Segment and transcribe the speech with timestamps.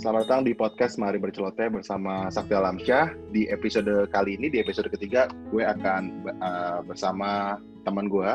[0.00, 3.12] Selamat datang di podcast Mari Berceloteh bersama Sakti Alamsyah.
[3.36, 8.32] Di episode kali ini, di episode ketiga, gue akan uh, bersama teman gue,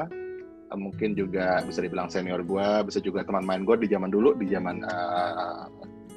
[0.69, 4.37] uh, mungkin juga bisa dibilang senior gue, bisa juga teman main gue di zaman dulu,
[4.37, 5.65] di zaman uh,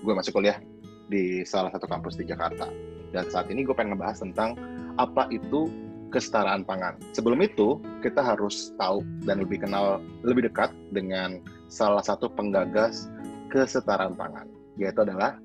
[0.04, 0.60] gue masih kuliah
[1.08, 2.68] di salah satu kampus di Jakarta.
[3.16, 4.52] Dan saat ini gue pengen ngebahas tentang
[5.00, 5.64] apa itu
[6.12, 7.00] kesetaraan pangan.
[7.16, 9.96] Sebelum itu, kita harus tahu dan lebih kenal
[10.28, 11.40] lebih dekat dengan
[11.72, 13.08] salah satu penggagas
[13.48, 15.36] kesetaraan pangan yaitu adalah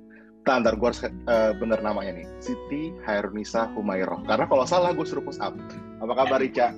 [0.43, 5.23] Tantar gue harus uh, bener namanya nih Siti Hairunisa Humayroh karena kalau salah gue suruh
[5.23, 5.55] push up
[6.03, 6.75] apa kabar Ica?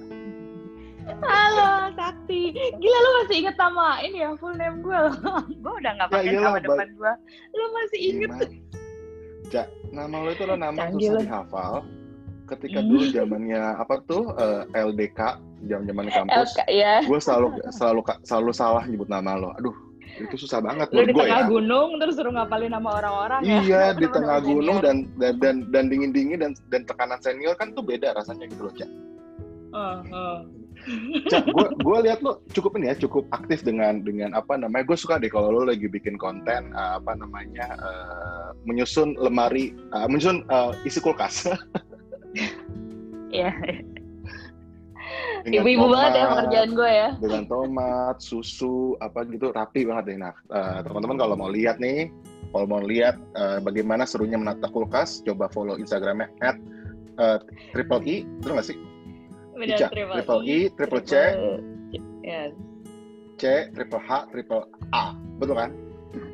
[1.05, 5.13] Halo Sakti, gila lu masih inget sama ini ya full name gue loh.
[5.63, 7.13] gue udah nggak pakai ya, nama depan gue.
[7.53, 8.29] Lu masih inget?
[9.53, 11.75] Cak, nama lo itu lo nama susah dihafal.
[12.45, 16.93] Ketika dulu zamannya apa tuh uh, eh, LDK, zaman-zaman kampus, LK, ya.
[17.05, 19.49] gue selalu selalu selalu salah nyebut nama lo.
[19.57, 19.73] Aduh,
[20.15, 21.49] itu susah banget Lu di tengah ya.
[21.49, 23.59] gunung terus suruh ngapalin nama orang-orang ya.
[23.61, 27.83] Iya, di tengah gunung dan dan dan, dan dingin-dingin dan dan tekanan senior kan tuh
[27.83, 28.89] beda rasanya gitu loh, Cak.
[29.75, 30.39] Uh, uh.
[31.27, 34.87] Cak, gue gue lihat lo cukup ini ya, cukup aktif dengan dengan apa namanya.
[34.87, 40.07] Gue suka deh kalau lo lagi bikin konten uh, apa namanya uh, menyusun lemari, uh,
[40.07, 41.45] menyusun uh, isi kulkas.
[43.35, 43.51] Iya
[45.45, 47.09] ibu-ibu banget ya pekerjaan gue ya.
[47.21, 52.09] dengan tomat susu apa gitu rapi banget deh nah uh, teman-teman kalau mau lihat nih
[52.49, 56.57] kalau mau lihat uh, bagaimana serunya menata kulkas coba follow instagramnya at
[57.19, 57.37] uh,
[57.75, 58.77] triple i betul nggak sih?
[59.55, 61.13] Benar, Ica, triple, triple i, triple c.
[62.27, 62.51] Yes.
[63.39, 65.15] c triple h triple a.
[65.39, 65.71] Betul kan?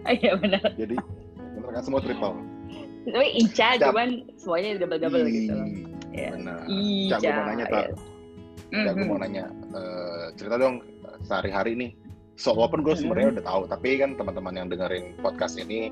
[0.10, 0.62] Iya benar.
[0.78, 0.98] Jadi
[1.58, 2.38] benar kan semua triple.
[3.10, 5.54] Tapi Ica cuman semuanya double double gitu.
[5.54, 5.66] Loh
[6.14, 6.30] ya.
[6.38, 6.58] benar.
[6.66, 7.86] Ica, Ica gue mau nanya tak
[8.72, 8.92] mm-hmm.
[8.92, 10.82] aku mau nanya uh, cerita dong
[11.28, 11.92] sehari-hari nih
[12.40, 13.44] so walaupun gue sebenarnya mm-hmm.
[13.44, 15.92] udah tahu tapi kan teman-teman yang dengerin podcast ini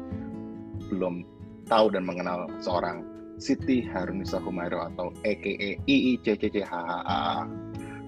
[0.89, 1.27] belum
[1.69, 3.05] tahu dan mengenal seorang
[3.39, 7.47] Siti Harunisa Humairo atau EKE IICCCHHA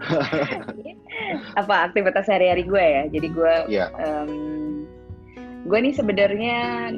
[1.62, 3.90] apa aktivitas sehari-hari gue ya jadi gue yeah.
[4.02, 4.84] um,
[5.70, 6.90] gue nih sebenarnya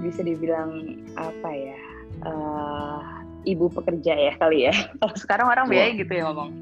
[0.00, 1.78] bisa dibilang apa ya
[2.22, 3.02] uh,
[3.42, 6.54] ibu pekerja ya kali ya kalau sekarang orang biaya gitu ya ngomong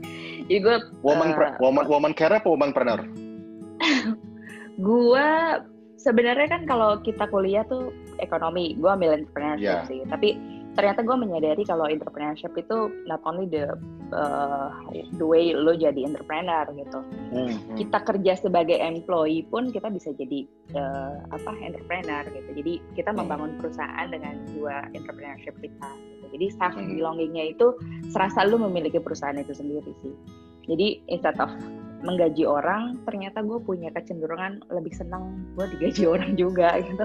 [0.50, 3.06] jadi gue woman uh, woman woman care apa woman planner?
[4.90, 5.28] gue
[5.94, 9.86] sebenarnya kan kalau kita kuliah tuh ekonomi, gue ambil entrepreneurship yeah.
[9.86, 10.02] sih.
[10.10, 10.34] Tapi
[10.74, 13.78] ternyata gue menyadari kalau entrepreneurship itu not only the
[14.10, 14.74] uh,
[15.14, 16.98] the way lo jadi entrepreneur gitu.
[17.30, 17.76] Mm -hmm.
[17.78, 22.50] Kita kerja sebagai employee pun kita bisa jadi uh, apa entrepreneur gitu.
[22.58, 23.22] Jadi kita hmm.
[23.22, 25.94] membangun perusahaan dengan dua entrepreneurship kita.
[26.30, 26.96] Jadi self hmm.
[26.96, 27.74] belongingnya itu
[28.10, 30.14] serasa lu memiliki perusahaan itu sendiri sih.
[30.70, 31.50] Jadi instead of
[32.00, 37.04] menggaji orang, ternyata gue punya kecenderungan lebih senang gue digaji orang juga gitu.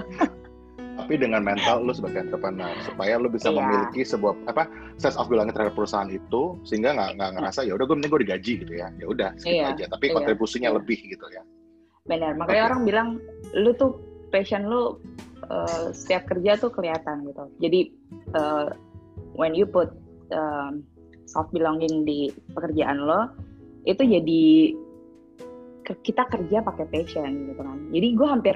[0.96, 3.60] Tapi dengan mental lu sebagai entrepreneur supaya lu bisa yeah.
[3.60, 7.84] memiliki sebuah apa sense of belonging terhadap perusahaan itu sehingga nggak nggak ngerasa ya udah
[7.84, 9.76] gue mending gue digaji gitu ya ya udah segitu yeah.
[9.76, 10.16] aja tapi yeah.
[10.16, 10.78] kontribusinya yeah.
[10.80, 11.44] lebih gitu ya.
[12.08, 12.70] Benar makanya okay.
[12.72, 13.08] orang bilang
[13.52, 14.00] lu tuh
[14.32, 14.96] passion lu
[15.52, 17.44] uh, setiap kerja tuh kelihatan gitu.
[17.60, 17.80] Jadi
[18.32, 18.72] uh,
[19.36, 19.92] when you put
[20.32, 20.84] um,
[21.26, 23.30] self belonging di pekerjaan lo
[23.86, 24.46] itu jadi
[25.86, 27.78] kita kerja pakai passion gitu kan.
[27.94, 28.56] Jadi gue hampir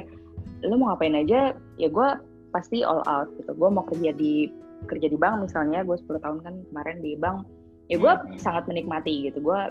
[0.66, 1.53] lo mau ngapain aja?
[1.78, 2.09] Ya gue
[2.50, 3.53] pasti all out gitu.
[3.53, 4.50] Gue mau kerja di
[4.90, 7.46] kerja di bank misalnya gue 10 tahun kan kemarin di bank.
[7.94, 8.41] Ya gue hmm.
[8.41, 9.46] sangat menikmati gitu.
[9.46, 9.62] Gue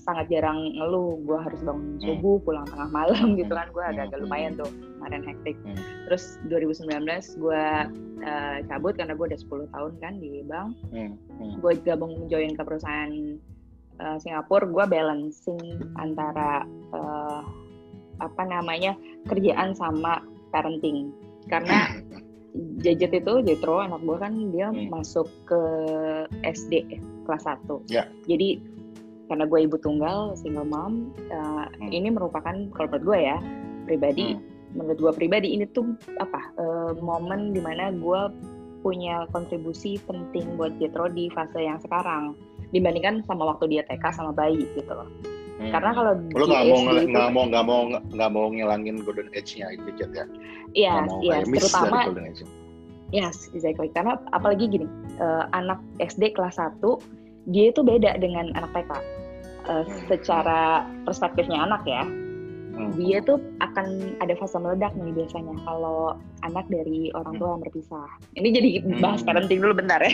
[0.00, 1.20] sangat jarang ngeluh.
[1.24, 2.02] Gue harus bangun hmm.
[2.02, 3.68] subuh pulang tengah malam gitu kan.
[3.72, 4.24] Gue agak-agak hmm.
[4.26, 5.56] lumayan tuh kemarin hektik.
[6.08, 7.64] Terus 2019 gue
[8.24, 10.70] uh, cabut karena gue udah 10 tahun kan di bank.
[11.60, 13.12] Gue gabung join ke perusahaan
[14.00, 14.68] uh, Singapura.
[14.68, 15.62] Gue balancing
[15.96, 17.42] antara uh,
[18.20, 18.96] apa namanya
[19.28, 20.20] kerjaan sama
[20.52, 21.12] parenting.
[21.48, 21.88] Karena
[22.82, 24.90] Jajet itu Jetro anak gue kan dia hmm.
[24.90, 25.60] masuk ke
[26.42, 26.98] SD
[27.28, 28.06] kelas 1 yeah.
[28.26, 28.58] jadi
[29.30, 31.94] karena gue ibu tunggal single mom uh, hmm.
[31.94, 33.38] ini merupakan kalau menurut gue ya
[33.86, 34.42] pribadi hmm.
[34.74, 38.20] menurut gue pribadi ini tuh apa uh, momen di mana gue
[38.82, 42.34] punya kontribusi penting buat Jetro di fase yang sekarang
[42.74, 45.06] dibandingkan sama waktu dia TK sama bayi gitu loh
[45.60, 45.76] Hmm.
[45.76, 47.80] Karena kalau lu nggak mau nggak mau nggak mau
[48.16, 50.24] nggak mau ngilangin golden age-nya itu ya?
[50.72, 51.44] Iya, iya.
[51.44, 52.08] Terutama
[53.12, 53.92] Yes, exactly.
[53.92, 54.88] Karena apalagi gini,
[55.20, 56.80] uh, anak SD kelas 1
[57.52, 59.19] dia itu beda dengan anak TK
[59.70, 62.90] uh, secara perspektifnya anak ya hmm.
[62.98, 68.08] dia tuh akan ada fase meledak nih biasanya kalau anak dari orang tua yang berpisah
[68.34, 69.28] ini jadi bahas hmm.
[69.30, 70.12] parenting dulu bentar ya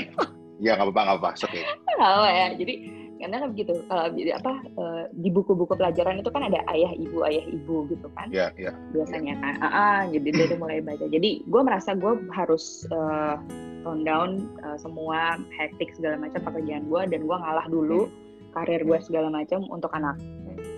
[0.60, 2.32] ya nggak apa-apa nggak apa-apa oke okay.
[2.32, 2.74] ya jadi
[3.16, 7.44] karena kan begitu uh, apa uh, di buku-buku pelajaran itu kan ada ayah ibu ayah
[7.48, 9.40] ibu gitu kan yeah, yeah, biasanya yeah.
[9.40, 13.40] kan uh, uh, jadi dari mulai baca jadi gue merasa gue harus uh,
[13.84, 18.25] tone down uh, semua hektik segala macam pekerjaan gue dan gue ngalah dulu hmm.
[18.56, 20.16] Karir gue segala macam untuk anak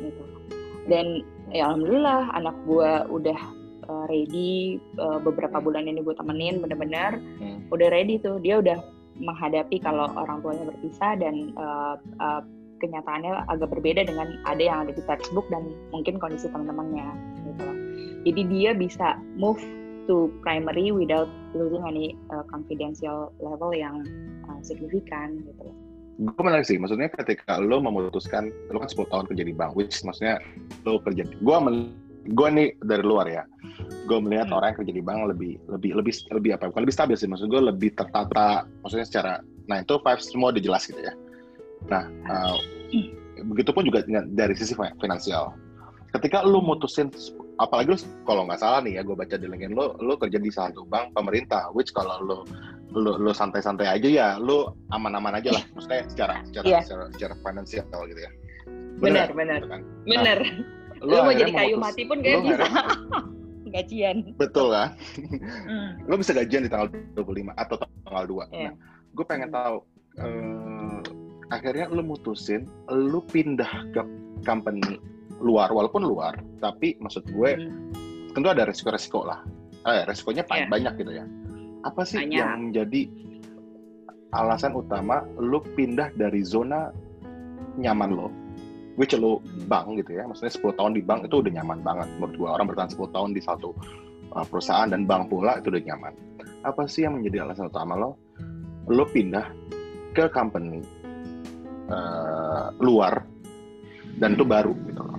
[0.03, 0.23] gitu.
[0.91, 1.23] Dan
[1.55, 3.39] ya alhamdulillah anak gue udah
[3.87, 7.71] uh, ready uh, beberapa bulan ini gue temenin bener-bener hmm.
[7.71, 8.43] udah ready tuh.
[8.43, 8.83] Dia udah
[9.19, 12.43] menghadapi kalau orang tuanya berpisah dan uh, uh,
[12.79, 17.07] kenyataannya agak berbeda dengan ada yang ada di textbook dan mungkin kondisi teman-temannya
[17.51, 17.67] gitu
[18.27, 19.59] Jadi dia bisa move
[20.07, 24.07] to primary without losing any uh, confidential level yang
[24.47, 25.75] uh, signifikan gitu
[26.19, 30.03] Gue menarik sih, maksudnya ketika lo memutuskan, lo kan 10 tahun kerja di bank, which
[30.03, 30.43] maksudnya
[30.83, 31.57] lo kerja, gue
[32.29, 33.43] gue nih dari luar ya
[34.05, 34.57] gue melihat hmm.
[34.57, 37.49] orang yang kerja di bank lebih lebih lebih lebih apa bukan lebih stabil sih maksud
[37.49, 39.33] gue lebih tertata maksudnya secara
[39.69, 41.15] nine to five semua udah jelas gitu ya
[41.89, 42.57] nah uh,
[42.93, 43.49] hmm.
[43.55, 44.05] begitupun juga
[44.35, 45.57] dari sisi finansial
[46.13, 47.09] ketika lu mutusin
[47.61, 47.99] apalagi lu
[48.29, 51.17] kalau nggak salah nih ya gue baca di LinkedIn lu lu kerja di satu bank
[51.17, 52.39] pemerintah which kalau lu
[52.97, 54.65] lu lu santai-santai aja ya lu
[54.97, 56.83] aman-aman aja lah maksudnya secara secara yeah.
[56.85, 58.31] secara, secara finansial gitu ya
[58.99, 59.81] benar benar benar, kan?
[60.09, 60.39] benar.
[60.41, 62.67] Nah, lu, lu mau jadi kayu memutus, mati pun gak bisa
[63.77, 64.97] gajian betul kan
[65.69, 66.09] hmm.
[66.09, 66.89] lu bisa gajian di tanggal
[67.21, 67.77] 25 atau
[68.09, 68.73] tanggal 2 yeah.
[68.73, 68.75] nah,
[69.13, 69.77] gue pengen tahu
[70.25, 70.99] uh,
[71.53, 74.01] akhirnya lu mutusin lu pindah ke
[74.49, 74.97] company
[75.39, 78.33] luar walaupun luar tapi maksud gue hmm.
[78.33, 79.45] tentu ada resiko-resiko lah
[79.85, 80.67] eh, resikonya yeah.
[80.67, 81.25] banyak gitu ya
[81.89, 82.39] apa sih banyak.
[82.39, 83.03] yang menjadi
[84.37, 86.93] alasan utama lu pindah dari zona
[87.81, 88.29] nyaman lo
[88.99, 89.39] which lo
[89.71, 92.09] bank gitu ya maksudnya 10 tahun di bank itu udah nyaman banget.
[92.19, 93.71] Menurut gue orang bertahan 10 tahun di satu
[94.35, 96.13] uh, perusahaan dan bank pula itu udah nyaman.
[96.67, 98.19] Apa sih yang menjadi alasan utama lo?
[98.91, 99.47] Lo pindah
[100.19, 100.83] ke company
[101.87, 103.23] uh, luar
[104.19, 105.19] dan itu baru gitu loh.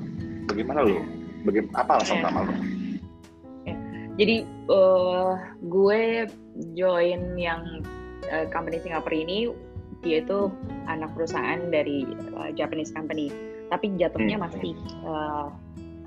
[0.52, 1.00] Bagaimana lo?
[1.48, 2.54] Bagaimana apa alasan utama lo?
[4.20, 6.28] Jadi uh, gue
[6.76, 7.84] join yang
[8.30, 9.52] uh, company Singapura ini
[10.00, 10.48] dia itu
[10.88, 13.32] anak perusahaan dari uh, Japanese company
[13.70, 14.44] tapi jatuhnya hmm.
[14.48, 14.74] masih
[15.06, 15.52] uh,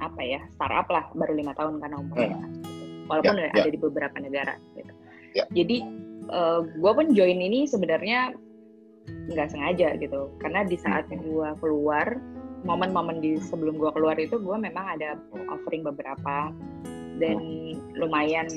[0.02, 3.06] apa ya startup lah baru lima tahun karena umurnya hmm.
[3.06, 3.72] walaupun yeah, ada yeah.
[3.72, 4.93] di beberapa negara gitu.
[5.37, 5.46] yeah.
[5.54, 5.76] jadi
[6.32, 8.34] uh, gue pun join ini sebenarnya
[9.31, 11.22] nggak sengaja gitu karena di saat hmm.
[11.22, 12.19] gue keluar
[12.62, 15.19] momen-momen di sebelum gue keluar itu gue memang ada
[15.50, 16.50] offering beberapa
[17.19, 17.98] dan hmm.
[17.98, 18.48] lumayan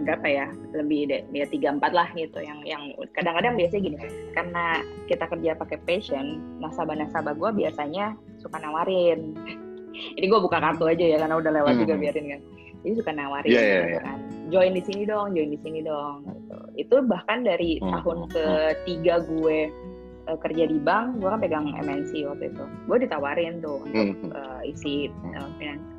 [0.00, 0.46] berapa ya?
[0.72, 2.40] Lebih deh ya tiga empat lah gitu.
[2.40, 3.96] Yang yang kadang-kadang biasanya gini
[4.32, 4.64] karena
[5.10, 9.36] kita kerja pakai passion nasabah-nasabah gue biasanya suka nawarin.
[10.16, 11.82] Ini gue buka kartu aja ya karena udah lewat hmm.
[11.84, 12.40] juga biarin kan.
[12.82, 14.02] Jadi suka nawarin yeah, yeah, gitu yeah.
[14.02, 14.18] kan.
[14.52, 16.58] Join di sini dong join di sini dong gitu.
[16.80, 17.92] Itu bahkan dari hmm.
[17.92, 19.58] tahun hmm, ketiga gue
[20.32, 22.64] uh, kerja di bank gue kan pegang MNC waktu itu.
[22.88, 25.91] Gue ditawarin tuh untuk uh, isi uh, finance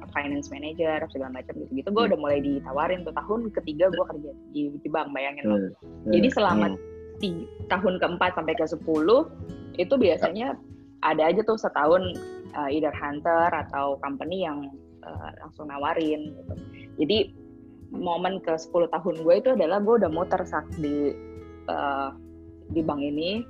[0.49, 2.09] manager segala macam gitu gitu gue hmm.
[2.13, 6.13] udah mulai ditawarin tuh tahun ketiga gue kerja di, di bank bayangin loh hmm.
[6.13, 6.79] jadi selama hmm.
[7.19, 9.29] tiga, tahun keempat sampai ke sepuluh
[9.81, 10.57] itu biasanya
[11.03, 12.15] ada aja tuh setahun
[12.55, 14.69] uh, either hunter atau company yang
[15.03, 16.53] uh, langsung nawarin gitu
[17.01, 17.17] jadi
[17.93, 21.13] momen ke 10 tahun gue itu adalah gue udah muter saat di
[21.69, 22.09] uh,
[22.73, 23.45] di bank ini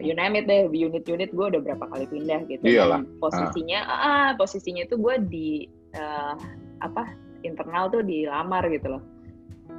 [0.00, 3.04] you name it deh unit-unit gue udah berapa kali pindah gitu Iyalah.
[3.04, 4.00] Dan posisinya ah.
[4.06, 5.48] ah posisinya itu gue di
[5.96, 6.34] uh,
[6.80, 7.12] apa
[7.44, 9.02] internal tuh dilamar gitu loh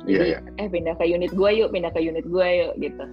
[0.05, 0.63] iya, jadi yeah, yeah.
[0.63, 3.05] eh pindah ke unit gue yuk pindah ke unit gue yuk gitu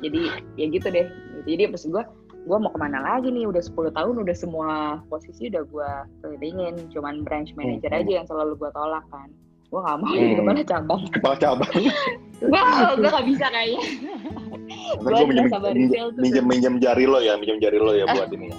[0.00, 0.20] jadi
[0.56, 1.06] ya gitu deh
[1.44, 2.02] jadi pas gue
[2.46, 4.68] gue mau ke mana lagi nih udah 10 tahun udah semua
[5.10, 5.90] posisi udah gue
[6.22, 8.00] kelilingin cuman branch manager hmm.
[8.06, 9.28] aja yang selalu gue tolak kan
[9.66, 10.36] gue gak mau hmm.
[10.38, 12.60] kepala cabang kepala cabang gue
[13.02, 13.82] gue gak bisa kayaknya
[14.76, 18.58] gue minjem, minjem, minjem, minjem jari lo ya minjem jari lo ya buat ini ya.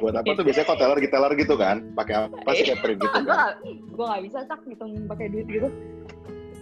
[0.00, 0.42] Buat apa tuh?
[0.42, 1.76] Biasanya kok teller gitu teller gitu kan?
[1.94, 3.54] Pakai apa sih kayak print gitu kan?
[3.68, 5.68] gue gak bisa sak gitu pakai duit gitu.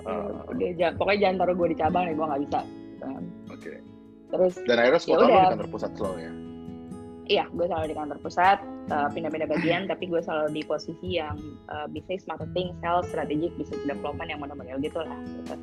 [0.01, 2.61] Uh, udah jangan, pokoknya jangan taruh gue di cabang nih gue gak bisa
[3.51, 3.61] oke.
[3.61, 3.77] Okay.
[4.31, 6.33] terus dan akhirnya sepuluh tahun di kantor pusat selalu ya?
[7.31, 8.59] Iya gue selalu di kantor pusat
[8.91, 11.37] uh, pindah-pindah bagian tapi gue selalu di posisi yang
[11.71, 15.55] uh, bisnis marketing sales strategic business development yang model-model gitu lah gitu.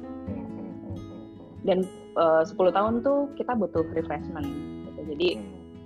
[1.68, 1.84] Dan
[2.16, 4.48] uh, 10 tahun tuh kita butuh refreshment
[4.88, 5.02] gitu.
[5.12, 5.30] jadi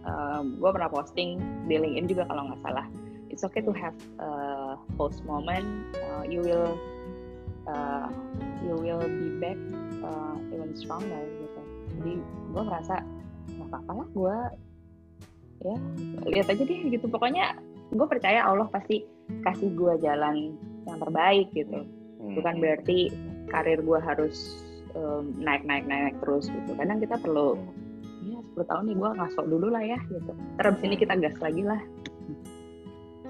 [0.06, 2.86] uh, gue pernah posting di LinkedIn juga kalau nggak salah.
[3.32, 5.66] It's okay to have a post moment
[5.98, 6.76] uh, you will
[7.66, 8.12] uh,
[8.62, 9.58] you will be back
[10.06, 11.62] uh, even stronger gitu.
[11.98, 13.02] Jadi gue merasa
[13.58, 14.38] nggak apa-apa lah gue
[15.62, 15.76] ya
[16.30, 17.06] lihat aja deh gitu.
[17.10, 17.58] Pokoknya
[17.90, 19.02] gue percaya Allah pasti
[19.48, 20.54] kasih gue jalan
[20.86, 21.88] yang terbaik gitu.
[22.22, 22.38] Hmm.
[22.38, 23.10] bukan berarti
[23.50, 24.62] karir gue harus
[24.93, 26.71] um, naik naik naik terus gitu.
[26.75, 27.55] Kadang kita perlu
[28.21, 30.31] ya 10 tahun nih gue ngasok dulu lah ya gitu.
[30.57, 31.81] Terus ini kita gas lagi lah.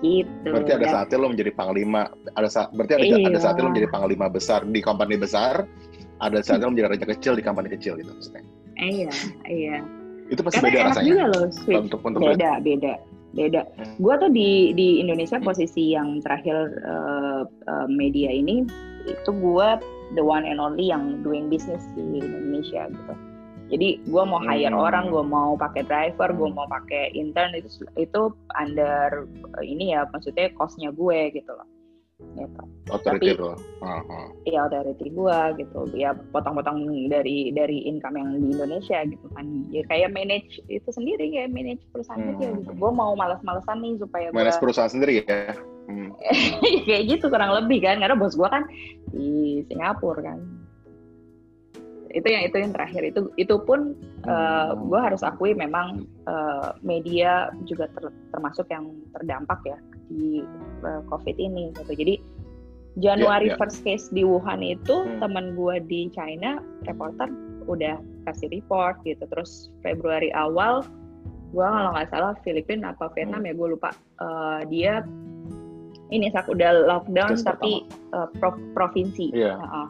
[0.02, 2.02] Gitu berarti ada Dan- saatnya lo menjadi panglima
[2.34, 3.28] ada saat berarti ada Iya.
[3.30, 5.70] ada saatnya lo menjadi panglima besar di company besar
[6.18, 8.42] ada saatnya lo menjadi raja kecil di company kecil gitu maksudnya.
[8.82, 9.14] Iya
[9.46, 9.78] iya.
[10.28, 11.06] Itu pasti karena beda enak rasanya.
[11.06, 11.82] juga loh switch.
[11.86, 12.94] Untuk untuk beda beda
[13.32, 13.62] beda.
[13.78, 13.94] Hmm.
[13.96, 15.46] gue tuh di di Indonesia Hmm.
[15.46, 18.66] posisi yang terakhir eh, eh, media ini
[19.06, 19.70] itu gue
[20.16, 23.14] the one and only yang doing business di Indonesia gitu.
[23.72, 24.84] Jadi gue mau hire Hmm.
[24.84, 28.22] orang gue mau pakai driver gue mau pakai intern itu itu
[28.60, 29.24] under
[29.60, 31.68] eh, ini ya maksudnya costnya gue gitu loh.
[32.22, 32.62] Gitu.
[32.94, 33.58] Authority Tapi- lo.
[33.82, 34.28] Ah, ah.
[34.46, 35.90] ya authority gua gitu.
[35.98, 39.66] Ya potong-potong dari dari income yang di Indonesia gitu kan.
[39.74, 42.38] Ya kayak manage itu sendiri kayak manage perusahaan Hmm.
[42.38, 42.72] aja gitu.
[42.78, 45.58] Gua mau malas-malesan nih supaya gua manage perusahaan sendiri ya
[45.92, 46.10] Hmm.
[46.88, 48.64] kayak gitu kurang lebih kan karena bos gua kan
[49.12, 50.40] di Singapura kan
[52.12, 53.96] itu yang itu yang terakhir itu itu pun
[54.28, 59.78] eh, gue harus akui memang eh, media juga ter- termasuk yang terdampak ya
[60.12, 60.44] di
[60.84, 62.16] eh, covid ini gitu jadi
[63.00, 63.60] Januari Ya, ya.
[63.64, 65.24] first case di Wuhan itu Hmm.
[65.24, 67.32] teman gue di China reporter
[67.72, 67.96] udah
[68.28, 70.84] kasih report gitu terus Februari awal
[71.56, 75.00] gue kalau nggak salah Filipina apa Vietnam ya gue lupa eh, dia
[76.12, 79.56] ini sak udah lockdown Case tapi eh, pro- provinsi Iya.
[79.58, 79.88] Heeh.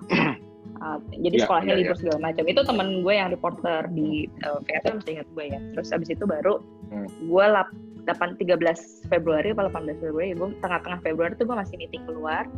[0.81, 2.41] Uh, jadi Iya, sekolahnya iya, libur segala macam.
[2.41, 5.59] Itu temen gue yang reporter di uh, Vietnam, seingat gue ya.
[5.77, 6.57] Terus abis itu baru
[6.89, 7.05] Hmm.
[7.21, 7.69] gue lap,
[8.03, 12.49] 8, 13 Februari atau 18 Februari, gue tengah-tengah Februari tuh gue masih meeting keluar.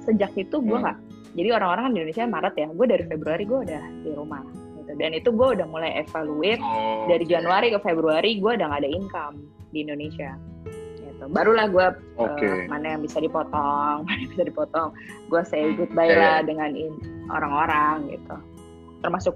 [0.00, 0.86] Sejak itu gue Hmm.
[0.86, 0.98] nggak.
[1.34, 2.68] Jadi orang-orang di Indonesia Maret ya.
[2.70, 4.42] Gue dari Februari gue udah di rumah.
[4.78, 4.92] Gitu.
[4.94, 7.26] Dan itu gue udah mulai evaluate Oh, dari.
[7.26, 9.36] Januari ke Februari gue udah nggak ada income
[9.68, 10.30] di Indonesia.
[11.24, 11.32] Gitu.
[11.32, 11.86] Barulah gue
[12.20, 12.46] Oke.
[12.46, 14.88] Eh, mana yang bisa dipotong, mana yang bisa dipotong.
[15.32, 16.70] Gue say goodbye iya, lah dengan
[17.32, 18.36] orang-orang gitu.
[19.00, 19.34] Termasuk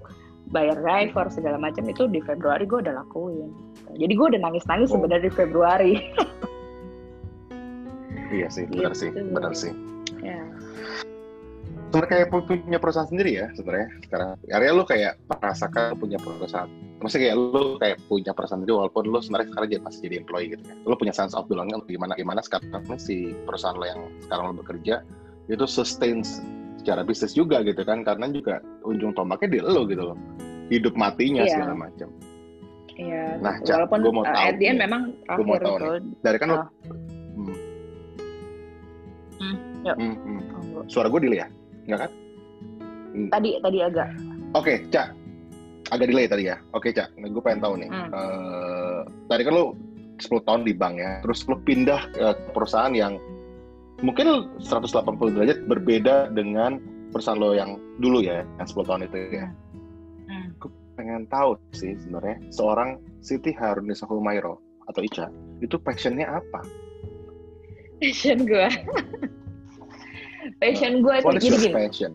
[0.48, 3.52] bayar driver segala macam itu di Februari gue udah lakuin.
[3.96, 5.00] Jadi gue udah nangis-nangis Oh.
[5.00, 5.92] sebenarnya di Februari.
[8.28, 9.24] Iya sih, benar sih, Gitu.
[9.32, 9.72] benar sih.
[11.88, 11.90] Ya.
[11.90, 14.28] Sebenarnya kayak pu- punya perusahaan sendiri ya sebenarnya sekarang.
[14.52, 16.68] Area lu kayak merasakan lu punya perusahaan.
[17.00, 20.48] Maksudnya kayak lu kayak punya perusahaan sendiri walaupun lu sebenarnya sekarang jadi masih jadi employee
[20.52, 20.74] gitu ya.
[20.84, 22.68] Lu punya sense of belonging gimana gimana sekarang
[23.00, 25.00] si perusahaan lo yang sekarang lo bekerja
[25.48, 26.20] itu sustain
[26.76, 30.18] secara bisnis juga gitu kan karena juga ujung tombaknya di lo gitu loh.
[30.68, 31.52] Hidup matinya Iya.
[31.56, 32.12] segala macam.
[32.98, 33.70] Iya, Nah, gitu.
[33.70, 34.84] Cak, walaupun gua mau uh, tahu at the end nih.
[34.84, 35.92] memang Gua mau tahu itu.
[36.20, 36.66] Dari kan lo Oh.
[37.38, 37.56] Hmm.
[39.38, 39.96] Hmm, yuk.
[39.96, 40.40] Hmm, hmm.
[40.76, 41.46] Oh, Suara gue ya?
[41.88, 42.12] Enggak kan?
[43.32, 44.08] Tadi tadi agak
[44.56, 45.12] Oke, Cak.
[45.92, 46.56] Agak delay tadi ya.
[46.72, 47.12] Oke, Cak.
[47.20, 47.88] Nah, gue pengen tahu nih.
[47.92, 48.08] Hmm.
[48.12, 49.76] Eh, tadi kan lo
[50.20, 51.12] 10 tahun di bank ya.
[51.24, 53.20] Terus lo pindah ke perusahaan yang
[54.00, 56.80] mungkin 180 derajat berbeda dengan
[57.12, 59.48] perusahaan lo yang dulu ya, yang 10 tahun itu ya.
[60.28, 60.48] Hmm.
[60.56, 65.28] Gue pengen tahu sih sebenarnya seorang Siti Harunisa Humairo atau Ica
[65.60, 66.60] itu passionnya apa?
[67.98, 68.68] passion gue.
[70.56, 71.74] passion gue itu What is jadi your gini.
[71.76, 72.12] passion?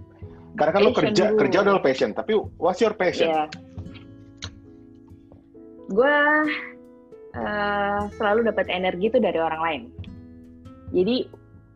[0.54, 1.38] Karena kan lo Passion kerja gue.
[1.40, 3.28] kerja adalah passion, tapi what's your passion?
[3.28, 3.44] Iya.
[5.88, 6.16] Gue
[7.34, 9.82] eh, selalu dapat energi itu dari orang lain.
[10.94, 11.25] Jadi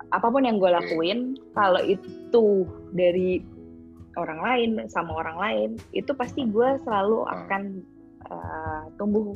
[0.09, 1.19] apa pun yang gue lakuin,
[1.51, 3.41] kalau itu dari
[4.15, 7.33] orang lain sama orang lain, itu pasti gue selalu Hmm.
[7.35, 7.61] akan
[8.27, 9.33] eh, tumbuh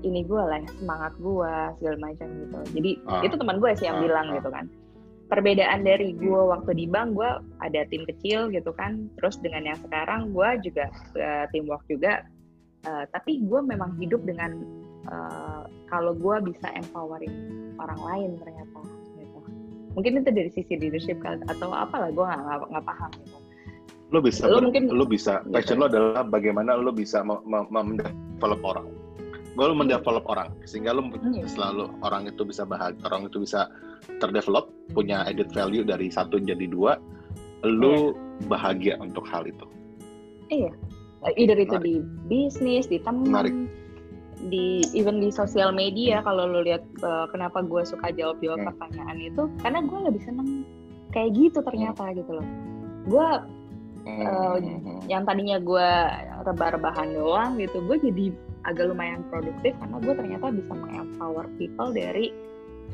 [0.00, 2.58] ini gue lah, semangat gue segala macam gitu.
[2.76, 3.24] Jadi Ah.
[3.24, 4.34] itu teman gue sih yang Ah, bilang ah.
[4.36, 4.64] gitu kan.
[5.24, 7.30] Perbedaan dari gue waktu di bank, gue
[7.64, 9.08] ada tim kecil gitu kan.
[9.16, 10.84] Terus dengan yang sekarang gue juga
[11.16, 12.22] eh, teamwork juga.
[12.84, 14.52] Eh, tapi gue memang hidup dengan
[15.08, 17.32] eh, kalau gue bisa empowering
[17.80, 18.80] orang lain ternyata.
[19.16, 19.38] Gitu.
[19.96, 23.38] Mungkin itu dari sisi leadership atau apalah gue nggak nggak- paham gitu.
[24.12, 25.50] lo bisa Lo mungkin- lo bisa gitu.
[25.58, 28.86] passion lo adalah bagaimana lo bisa me- me- mendevelop orang
[29.56, 31.50] gue lo mendevelop orang sehingga lo Iya.
[31.50, 33.66] selalu orang itu bisa bahagia orang itu bisa
[34.18, 36.96] terdevelop punya added value dari satu jadi dua
[37.64, 38.12] lo
[38.46, 39.64] bahagia untuk hal itu
[40.52, 40.70] Iya.
[41.40, 41.88] Either itu Menarik.
[41.88, 41.94] di
[42.28, 43.48] bisnis, di Menarik.
[43.48, 43.72] teman,
[44.52, 48.68] di even di sosial media kalau lo lihat uh, kenapa gue suka jawab jawab Hmm.
[48.76, 50.68] pertanyaan itu karena gue lebih seneng
[51.10, 52.46] kayak gitu ternyata gitu loh.
[53.08, 53.28] Gue
[54.04, 55.00] Uh, Hmm.
[55.08, 55.88] yang tadinya gue
[56.44, 58.36] rebah-rebahan doang gitu, gue jadi
[58.68, 62.28] agak lumayan produktif karena gue ternyata bisa mengempower people dari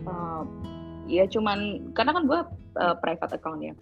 [0.07, 0.47] uh,
[1.11, 2.41] ya cuman karena kan gue
[2.79, 3.75] uh, private account ya,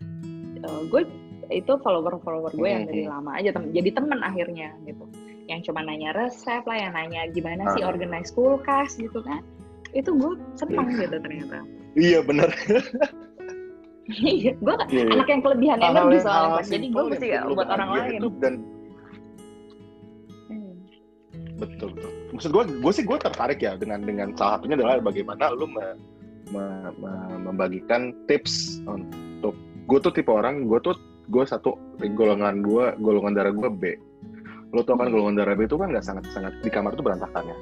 [0.58, 1.06] Uh, gue
[1.54, 5.06] itu follower-follower gue yang dari lama aja tem jadi temen akhirnya gitu,
[5.46, 7.94] yang cuma nanya resep lah, yang nanya gimana sih Ah.
[7.94, 9.38] organize kulkas gitu kan,
[9.94, 11.62] itu gue seneng gitu ternyata.
[11.94, 12.50] iya benar
[14.08, 18.18] Iya, gue kan Iya, anak yang kelebihan energi soalnya, jadi gue mesti buat orang lain.
[18.18, 18.54] itu dan
[20.48, 20.74] Hmm.
[21.60, 25.52] betul betul maksud gue gue sih gue tertarik ya dengan dengan salah satunya adalah bagaimana
[25.52, 25.92] lu me,
[26.52, 26.64] me,
[26.98, 27.12] me,
[27.48, 29.54] membagikan tips untuk
[29.88, 30.96] gue tuh tipe orang gue tuh
[31.28, 31.76] gue satu
[32.16, 33.84] golongan gue golongan darah gue B.
[34.72, 37.48] Lo tau kan golongan darah B itu kan nggak sangat sangat di kamar tuh berantakan
[37.48, 37.58] ya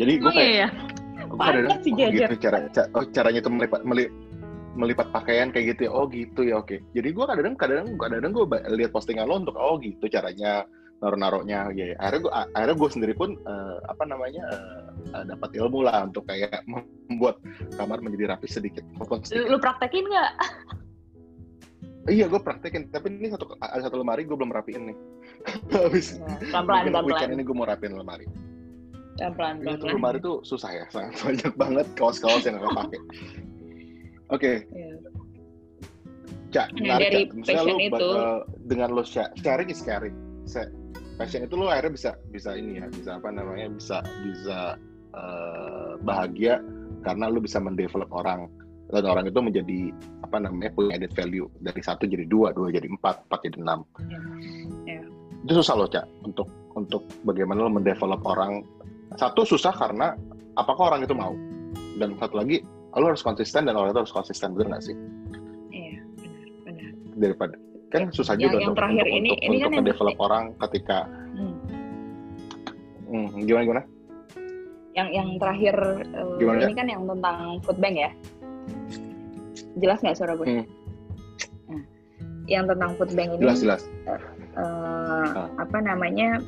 [0.00, 0.68] jadi gue Oh kayak iya, iya.
[1.28, 4.12] gue sih oh gitu cara, ca- oh, caranya tuh melipat meli-
[4.72, 6.76] melipat pakaian kayak gitu ya oh gitu ya oke.
[6.96, 10.64] Jadi gue kadang kadang kadang gue lihat postingan lo untuk oh gitu caranya
[11.02, 11.96] naruh naruhnya ya ya.
[11.98, 14.44] akhirnya gue akhirnya gue sendiri pun eh, apa namanya
[15.10, 17.42] eh, dapat ilmu lah untuk kayak membuat
[17.74, 18.86] kamar menjadi rapi sedikit
[19.20, 20.32] sedikit lu praktekin nggak?
[22.04, 24.96] iya gue praktekin tapi ini satu ada satu lemari gue belum rapiin nih
[25.76, 27.34] habis Pelan-pelan, mungkin weekend pelan-pelan.
[27.34, 28.26] ini gue mau rapiin lemari
[29.12, 29.92] Pelan-pelan, pelan-pelan.
[29.92, 33.00] lemari tuh susah ya sangat banyak banget kaos-kaos yang nggak pakai
[34.30, 34.94] oke Iya.
[36.52, 37.32] Cak, Nah, menarik, dari Cak.
[37.32, 40.12] Maksudnya passion lu itu- bakal- dengan lo sharing is caring.
[41.20, 44.80] Passion itu lo akhirnya bisa bisa ini ya, bisa apa namanya, bisa bisa
[45.12, 46.58] eh, bahagia
[47.02, 48.48] karena lo bisa mendevelop orang
[48.92, 49.80] dan orang itu menjadi
[50.20, 53.80] apa namanya punya added value dari satu jadi dua, dua jadi empat, empat jadi enam.
[54.84, 55.00] Iya.
[55.48, 58.60] Itu susah loh cak untuk untuk bagaimana lo mendevelop orang.
[59.16, 60.16] Satu susah karena
[60.56, 61.32] apakah orang itu mau
[61.96, 64.96] dan satu lagi lo harus konsisten dan orang itu harus konsisten bener nggak sih?
[65.72, 66.90] Iya, benar, benar.
[67.16, 67.54] daripada
[67.92, 70.16] kan susah Yang- juga yang untuk, terakhir untuk, ini- untuk, ini kan untuk yang- mendevelop
[70.18, 70.98] orang ketika
[71.32, 71.54] Hmm.
[73.06, 73.82] hmm, gimana gimana
[74.92, 75.76] Yang yang terakhir
[76.36, 78.10] Gimana, ini kan yang tentang food bank ya.
[79.80, 80.44] Jelas nggak suara gue?
[80.44, 80.64] Hmm.
[81.66, 81.82] Nah,
[82.44, 84.20] yang tentang food bank ini jelas jelas eh,
[84.60, 85.48] Ah.
[85.56, 86.44] apa namanya?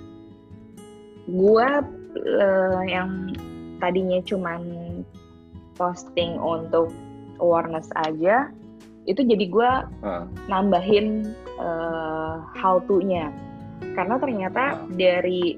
[1.25, 1.81] Gua
[2.15, 3.33] eh, yang
[3.81, 4.61] tadinya cuman
[5.75, 6.93] posting untuk
[7.41, 8.53] awareness aja,
[9.04, 9.70] itu jadi gua
[10.00, 10.25] Ah.
[10.49, 13.30] nambahin eh, how to-nya.
[13.94, 14.88] Karena ternyata Ah.
[14.90, 15.54] dari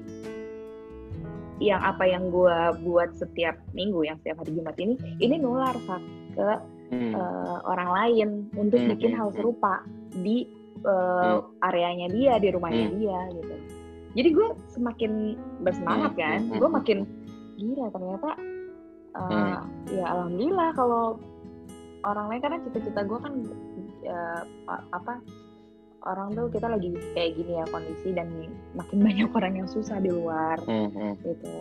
[1.57, 6.01] yang apa yang gua buat setiap minggu, yang setiap hari Jumat ini, ini nular Sak,
[6.37, 6.49] ke
[6.87, 7.11] Hmm.
[7.11, 9.37] eh, orang lain untuk Hmm, bikin hmm, hal hmm.
[9.41, 9.83] serupa
[10.15, 12.95] di eh, areanya dia, di rumahnya Hmm.
[13.01, 13.55] dia gitu.
[14.15, 15.11] Jadi gue semakin
[15.65, 16.77] bersemangat Hmm, kan, hmm, hmm, gue hmm.
[16.77, 16.97] makin
[17.57, 18.29] gila ternyata
[19.17, 19.57] eh, Hmm.
[19.89, 21.17] ya alhamdulillah kalau
[22.03, 23.33] orang lain karena cita-cita gue kan
[24.67, 25.13] a- apa
[26.05, 28.27] orang tuh kita lagi kayak gini ya kondisi dan
[28.73, 31.13] makin banyak orang yang susah di luar Hmm, hmm.
[31.21, 31.51] gitu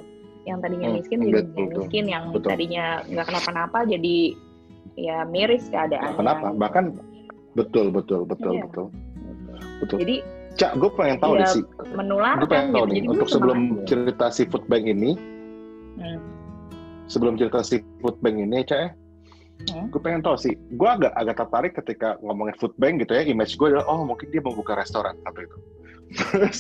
[0.47, 2.51] yang tadinya Hmm, miskin jadi betul, miskin yang Betul.
[2.55, 4.17] tadinya nggak kenapa-napa jadi
[4.95, 6.59] ya miris keadaannya kenapa gitu.
[6.59, 6.85] bahkan
[7.53, 8.65] betul betul betul Iya.
[8.69, 8.87] betul
[9.83, 10.17] betul jadi
[10.57, 12.93] cak gue pengen tahu deh sih menular gue pengen tahu gitu.
[12.93, 13.85] nih Jadi gue untuk sebelum gitu.
[13.85, 15.11] cerita si food bank ini
[15.97, 16.21] Hmm.
[17.09, 18.89] sebelum cerita si food bank ini cak ya
[19.67, 19.89] Hmm.
[19.91, 23.57] gue pengen tahu sih gue agak agak tertarik ketika ngomongin food bank gitu ya image
[23.57, 25.57] gue adalah oh mungkin dia mau buka restoran satu itu
[26.31, 26.59] terus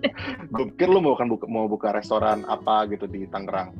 [0.54, 3.72] gue pikir lu mau kan buka, mau buka restoran apa gitu di Tangerang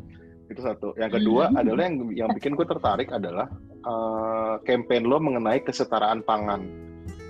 [0.48, 1.60] itu satu yang kedua Hmm.
[1.60, 3.50] adalah yang yang bikin gue tertarik adalah
[3.82, 6.62] eh, campaign lo mengenai kesetaraan pangan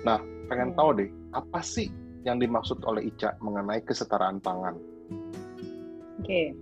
[0.07, 0.77] nah pengen Hmm.
[0.79, 1.89] tahu deh apa sih
[2.23, 4.79] yang dimaksud oleh Ica mengenai kesetaraan pangan
[6.23, 6.55] Oke.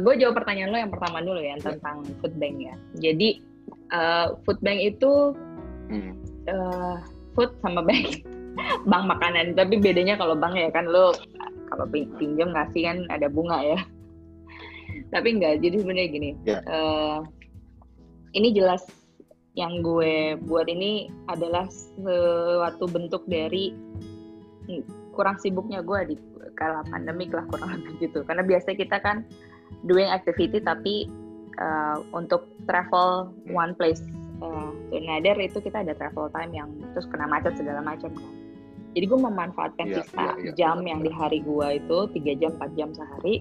[0.00, 2.74] gue jawab pertanyaan lo yang pertama dulu ya tentang food bank ya.
[2.96, 3.49] Jadi
[3.92, 5.34] eh, food bank itu
[5.90, 6.12] hmm.
[6.48, 6.96] eh,
[7.34, 8.22] food sama bank
[8.90, 9.56] bank makanan.
[9.56, 11.14] Tapi bedanya kalau bank ya kan lo
[11.70, 13.78] kalau pin- pinjam ngasih kan ada bunga ya.
[15.14, 15.62] Tapi enggak.
[15.62, 16.30] Jadi sebenarnya gini.
[16.46, 16.58] Ya.
[16.64, 17.18] eh,
[18.34, 18.86] ini jelas
[19.58, 23.74] yang gue buat ini adalah suatu bentuk dari
[25.10, 26.16] kurang sibuknya gue di
[26.54, 29.26] kala pandemik lah kurang lebih gitu karena biasanya kita kan
[29.84, 31.10] doing activity tapi
[31.60, 34.02] uh, untuk travel one place
[34.40, 38.32] uh, to another itu kita ada travel time yang terus kena macet segala macam kan
[38.90, 42.32] jadi gue memanfaatkan Iya, sisa iya, iya, jam benar, yang di hari gue itu tiga
[42.42, 43.34] jam 4 jam sehari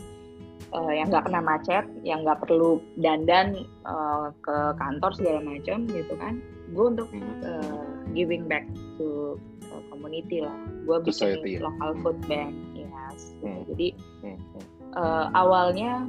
[0.76, 6.14] uh, yang nggak kena macet yang nggak perlu dandan uh, ke kantor segala macam gitu
[6.22, 6.38] kan
[6.70, 7.42] gue untuk Hmm.
[7.42, 8.66] uh, giving back
[9.02, 9.38] to
[9.74, 10.54] uh, community lah.
[10.86, 11.66] Gue bikin Society ya.
[11.66, 13.34] local food bank, yes.
[13.42, 13.66] Hmm.
[13.74, 13.88] Jadi
[14.22, 14.38] Hmm.
[14.38, 14.64] hmm.
[14.94, 16.06] uh, awalnya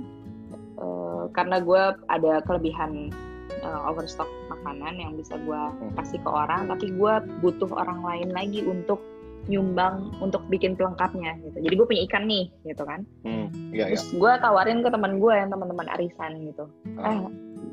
[0.80, 3.12] uh, karena gue ada kelebihan
[3.60, 5.92] uh, overstock makanan yang bisa gue Hmm.
[5.94, 8.98] kasih ke orang, tapi gue butuh orang lain lagi untuk
[9.46, 11.58] nyumbang untuk bikin pelengkapnya gitu.
[11.60, 13.00] Jadi gue punya ikan nih gitu kan.
[13.22, 13.48] Hmm.
[13.70, 13.96] Iya, iya.
[13.96, 16.64] Terus gue tawarin ke teman gue yang teman-teman arisan gitu
[16.96, 17.10] Ah.
[17.10, 17.18] eh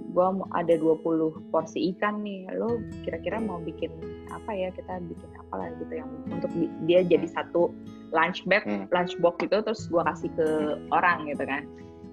[0.08, 0.98] gue ada 20
[1.54, 3.94] porsi ikan nih lo kira-kira mau bikin
[4.28, 7.70] apa ya kita bikin apa lah gitu yang untuk di- dia jadi satu
[8.10, 8.90] lunch bag Hmm.
[8.90, 10.48] lunch box gitu terus gue kasih ke
[10.90, 11.62] orang gitu kan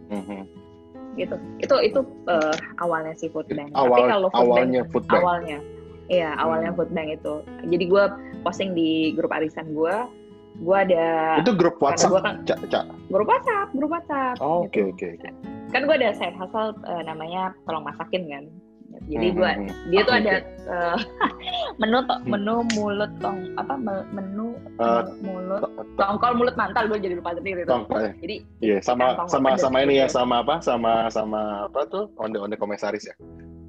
[0.04, 0.44] Hmm, hmm.
[1.14, 5.04] Gitu itu itu eh, awalnya si food bank tapi Awal, kalau food awalnya bank food
[5.04, 5.16] bank.
[5.16, 5.58] awalnya
[6.06, 6.78] iya awalnya Hmm.
[6.78, 8.04] food bank itu jadi gue
[8.42, 9.96] posting di grup arisan gue
[10.56, 11.06] gue ada
[11.38, 12.84] itu grup WhatsApp gua kan- Cak, Cak.
[13.08, 14.90] grup WhatsApp grup WhatsApp Oh, oke gitu.
[14.90, 15.28] oke oke
[15.70, 18.44] kan gue ada side hustle eh, namanya tolong masakin kan
[19.04, 19.84] jadi Hmm, gue hmm, hmm.
[19.88, 20.98] dia tuh ada eh,
[21.80, 22.28] menu to, Hmm.
[22.30, 27.14] menu mulut tong apa me- menu Eh, mulut To- to- tongkol mulut mantal gue jadi
[27.14, 28.12] lupa sendiri tuh tongkol ya.
[28.18, 30.54] jadi Iya, sama tongkol sama pedas sama ini ya, sama apa?
[30.58, 32.10] Sama sama apa tuh?
[32.16, 33.14] Onde-onde komisaris ya.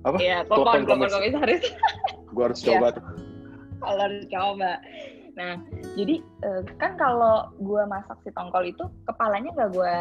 [0.02, 0.18] Apa?
[0.18, 1.62] ya telepon komis- komisaris
[2.34, 2.68] Gua harus Iya.
[2.72, 3.04] coba tuh.
[3.78, 4.72] kalau harus coba
[5.36, 5.54] nah
[5.94, 9.94] jadi eh, kan kalau gue masak si tongkol itu kepalanya nggak gue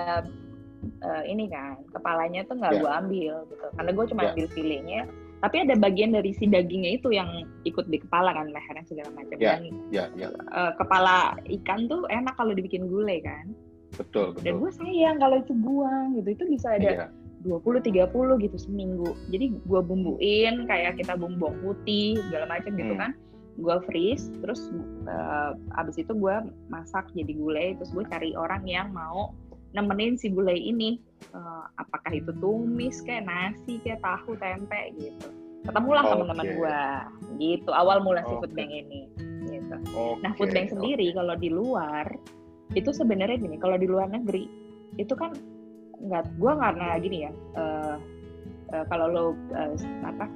[1.01, 2.81] eh, ini kan kepalanya tuh nggak Ya.
[2.81, 4.29] gue ambil gitu karena gue cuma Ya.
[4.31, 5.01] ambil filenya
[5.45, 7.29] tapi ada bagian dari si dagingnya itu yang
[7.63, 9.61] ikut di kepala kan lehernya segala macam Ya.
[9.61, 13.53] dan Ya, ya, eh, kepala ikan tuh enak kalau dibikin gulai kan
[13.93, 14.61] betul, dan betul.
[14.65, 17.07] gue sayang kalau itu buang gitu itu bisa ada Iya.
[17.45, 19.13] 20-30 gitu seminggu.
[19.29, 23.03] Jadi gue bumbuin kayak kita bumbu putih segala macam gitu Hmm.
[23.05, 23.13] kan.
[23.61, 24.73] Gue freeze, terus
[25.05, 27.77] eh, abis itu gue masak jadi gulai.
[27.77, 29.37] Terus gue cari orang yang mau
[29.75, 30.97] nemenin si gulai ini.
[31.35, 35.29] Eh, apakah itu tumis kayak nasi kayak tahu tempe gitu.
[35.65, 36.11] Ketemulah Oke.
[36.15, 36.79] teman-teman gue
[37.43, 37.71] gitu.
[37.75, 39.11] Awal mula si food bank ini.
[39.51, 39.77] Gitu.
[39.97, 40.23] Oke.
[40.23, 41.17] Nah, food bank sendiri oke.
[41.19, 42.07] kalau di luar
[42.73, 44.47] itu sebenarnya gini, kalau di luar negeri
[44.97, 45.35] itu kan
[46.05, 47.97] nggak, gua karena gini ya, eh,
[48.77, 49.25] eh, kalau lo
[49.57, 50.27] eh, apa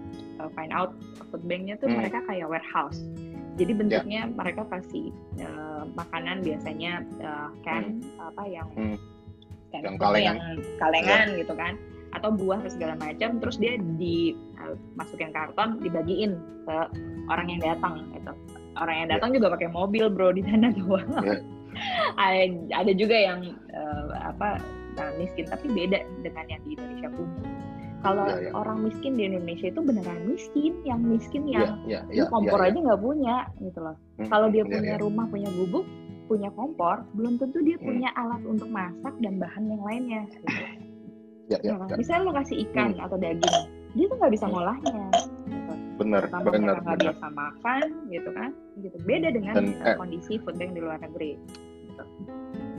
[0.41, 0.97] eh, find out
[1.31, 1.99] food banknya tuh Hmm.
[2.03, 3.05] mereka kayak warehouse.
[3.59, 8.97] Jadi bentuknya mereka kasih eh, makanan biasanya eh, can apa yang Hmm.
[9.71, 10.25] Can Yang kalengan.
[10.25, 10.39] yang
[10.77, 11.75] kalengan gitu kan
[12.09, 16.77] atau buah segala macam terus dia dimasukin karton dibagiin ke
[17.29, 18.33] orang yang datang gitu
[18.81, 21.37] orang yang datang juga pakai mobil bro di sana tuh Ya.
[22.19, 22.43] ada,
[22.75, 24.59] ada juga yang eh, apa
[24.99, 27.45] eh, miskin tapi beda dengan yang di Indonesia punya
[27.99, 28.51] kalau Ya, ya.
[28.55, 32.59] orang miskin di Indonesia itu beneran miskin yang miskin Iya, yang iya, dia iya, kompor
[32.63, 34.27] iya, aja nggak punya gitu loh iya.
[34.27, 35.03] kalau dia Iya, punya iya.
[35.03, 35.85] rumah punya gubuk
[36.29, 37.89] punya kompor belum tentu dia Hmm.
[37.89, 40.23] punya alat untuk masak dan bahan yang lainnya.
[41.49, 41.89] Ya, ya, kan?
[41.89, 41.97] ya.
[41.97, 43.57] misalnya lo kasih ikan atau daging
[43.97, 44.53] dia tuh nggak bisa Hmm.
[44.53, 45.01] ngolahnya
[45.49, 45.73] gitu.
[45.99, 50.33] Bener, pertama bener, nggak biasa makan gitu kan gitu beda dengan Dan, uh, eh, kondisi
[50.45, 51.35] food bank di luar negeri
[51.89, 52.05] gitu.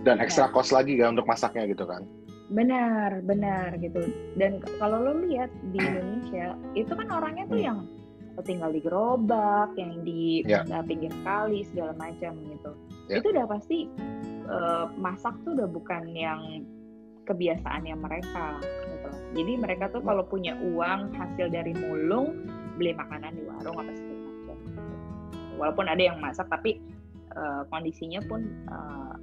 [0.06, 2.06] Dan extra cost lagi kan untuk masaknya gitu kan.
[2.50, 7.68] benar benar gitu dan kalau lo lihat di Indonesia itu kan orangnya tuh Hmm.
[7.70, 7.80] yang
[8.42, 10.66] tinggal di gerobak yang di Ya.
[10.82, 12.72] pinggir kali segala macam gitu
[13.10, 13.20] Ya.
[13.20, 13.78] itu udah pasti
[14.46, 16.62] uh, masak tuh udah bukan yang
[17.26, 22.46] kebiasaannya mereka gitu jadi mereka tuh kalau punya uang hasil dari mulung
[22.78, 24.82] beli makanan di warung apa segala macam gitu.
[25.58, 26.78] walaupun ada yang masak tapi
[27.34, 29.14] uh, kondisinya pun uh,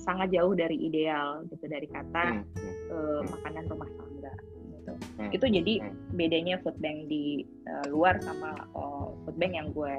[0.00, 2.74] sangat jauh dari ideal gitu dari kata Hmm, hmm.
[2.90, 4.34] uh, makanan rumah tangga
[4.74, 4.92] gitu.
[5.16, 5.30] Hmm.
[5.30, 5.94] Itu jadi Hmm.
[6.18, 9.94] bedanya food bank di uh, luar sama uh, food bank yang gue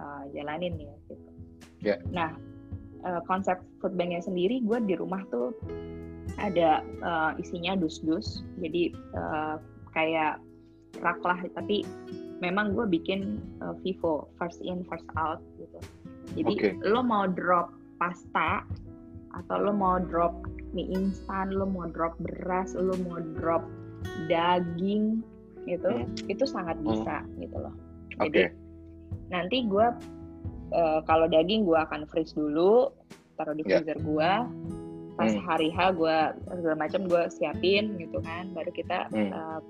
[0.00, 1.30] uh, jalanin ya gitu.
[1.84, 1.96] Ya.
[2.08, 2.32] Nah,
[3.04, 5.52] uh, konsep food banknya sendiri gue di rumah tuh
[6.40, 8.42] ada uh, isinya dus-dus.
[8.58, 9.60] Jadi uh,
[9.94, 10.40] kayak
[11.04, 11.84] rak lah tapi
[12.42, 15.78] memang gue bikin uh, Vivo first in first out gitu.
[16.34, 16.68] Jadi Oke.
[16.82, 17.70] lo mau drop
[18.02, 18.66] pasta
[19.34, 23.62] atau lo mau drop mie instan, lo mau drop beras, lo mau drop
[24.26, 25.22] daging
[25.64, 26.30] gitu, Hmm.
[26.30, 26.86] itu sangat Hmm.
[26.90, 27.74] bisa gitu loh.
[28.18, 28.50] Jadi
[29.30, 29.86] nanti gue
[30.74, 32.90] eh, kalau daging gue akan freeze dulu,
[33.38, 33.78] taruh di Ya.
[33.80, 34.32] freezer gue.
[35.14, 35.46] Pas Hmm.
[35.46, 36.16] hari H gue
[36.58, 39.30] segala macam gue siapin gitu kan, baru kita Hmm.
[39.30, 39.60] eh,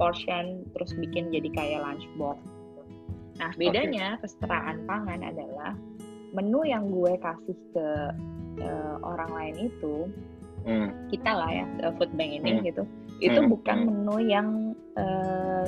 [0.00, 2.40] portion terus bikin jadi kayak lunchbox.
[3.36, 5.76] Nah bedanya kesetaraan pangan adalah
[6.32, 7.88] menu yang gue kasih ke
[8.56, 10.08] eh, orang lain itu
[10.64, 10.88] Hmm.
[11.12, 11.64] kita lah ya
[12.00, 12.64] food bank ini Hmm.
[12.64, 12.82] gitu
[13.20, 13.52] itu Hmm.
[13.52, 13.88] bukan Hmm.
[13.92, 14.48] menu yang
[14.96, 15.66] eh,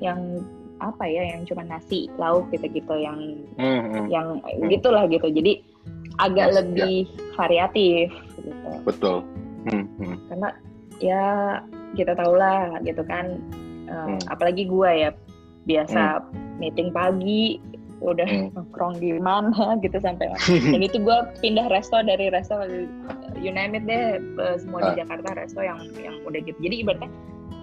[0.00, 0.40] yang
[0.80, 3.18] apa ya yang cuma nasi lauk gitu-gitu yang
[3.56, 4.06] Hmm, hmm.
[4.08, 4.68] yang Hmm.
[4.68, 5.60] gitulah gitu jadi
[6.18, 6.96] agak Yes, lebih
[7.36, 8.08] variatif
[8.40, 9.16] gitu Betul.
[9.68, 10.16] Hmm, hmm.
[10.28, 10.48] karena
[10.98, 11.24] ya
[11.94, 13.36] kita tahu lah gitu kan
[13.86, 14.20] eh, Hmm.
[14.28, 15.10] apalagi gua ya
[15.64, 16.24] biasa
[16.56, 17.60] meeting pagi
[18.00, 18.48] udah Hmm.
[18.56, 19.52] nongkrong di mana
[19.84, 20.32] gitu sampai
[20.72, 22.56] dan itu gue pindah resto dari resto
[23.36, 25.04] you name it deh eh, semua di Ah.
[25.04, 27.12] Jakarta resto yang yang udah gitu jadi ibaratnya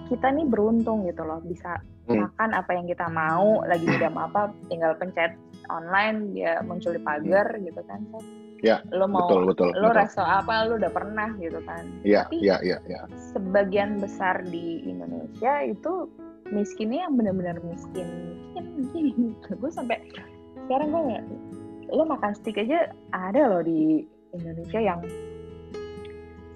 [0.08, 1.82] kita nih beruntung gitu loh bisa.
[2.15, 5.36] Makan apa yang kita mau lagi ngidam apa tinggal pencet
[5.67, 8.02] online dia muncul di pagar gitu kan
[8.65, 9.70] Ya, lo mau betul, betul.
[9.78, 10.02] lo betul.
[10.02, 13.02] resto apa lo udah pernah gitu kan Iya, tapi iya, iya, iya.
[13.30, 16.10] sebagian besar di Indonesia itu
[16.50, 18.34] miskinnya yang benar-benar miskin
[18.82, 20.02] miskin gue sampai
[20.65, 21.22] sekarang gue
[21.93, 25.06] lo makan steak aja ada loh di Indonesia yang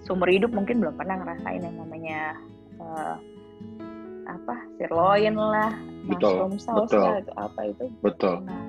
[0.02, 2.34] seumur hidup mungkin belum pernah ngerasain yang namanya
[2.82, 3.16] eh,
[4.32, 5.72] apa sirloin lah
[6.08, 7.04] Betul, sauce betul.
[7.04, 8.36] lah itu apa itu Betul.
[8.48, 8.64] nah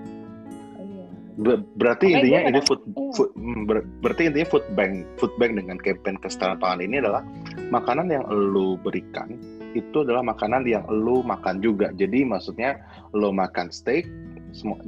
[0.82, 3.12] iya Ber berarti Makanya intinya ini food, iya.
[3.16, 7.24] food hmm, ber berarti intinya food bank food bank dengan campaign kesetaraan pangan ini adalah
[7.72, 9.32] makanan yang lu berikan
[9.72, 11.90] itu adalah makanan yang lu makan juga.
[11.96, 12.76] Jadi maksudnya
[13.16, 14.04] lu makan steak,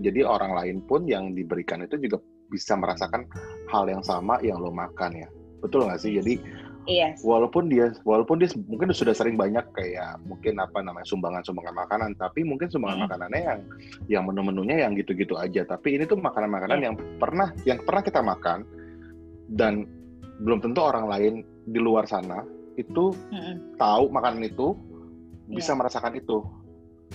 [0.01, 2.21] jadi orang lain pun yang diberikan itu juga
[2.53, 3.25] bisa merasakan
[3.73, 5.29] hal yang sama yang lo makan ya.
[5.65, 6.13] Betul nggak sih?
[6.21, 6.37] Jadi
[6.85, 7.17] Iya.
[7.25, 12.45] Walaupun dia walaupun dia mungkin sudah sering banyak kayak mungkin apa namanya sumbangan-sumbangan makanan, tapi
[12.45, 13.05] mungkin sumbangan hmm.
[13.09, 13.61] makanannya yang
[14.09, 15.65] yang menu-menunya yang gitu-gitu aja.
[15.65, 16.87] Tapi ini tuh makanan-makanan yeah.
[16.93, 18.69] yang pernah yang pernah kita makan
[19.57, 19.89] dan
[20.45, 22.45] belum tentu orang lain di luar sana
[22.77, 23.81] itu hmm.
[23.81, 24.77] tahu makanan itu
[25.49, 25.79] bisa yeah.
[25.81, 26.39] merasakan itu.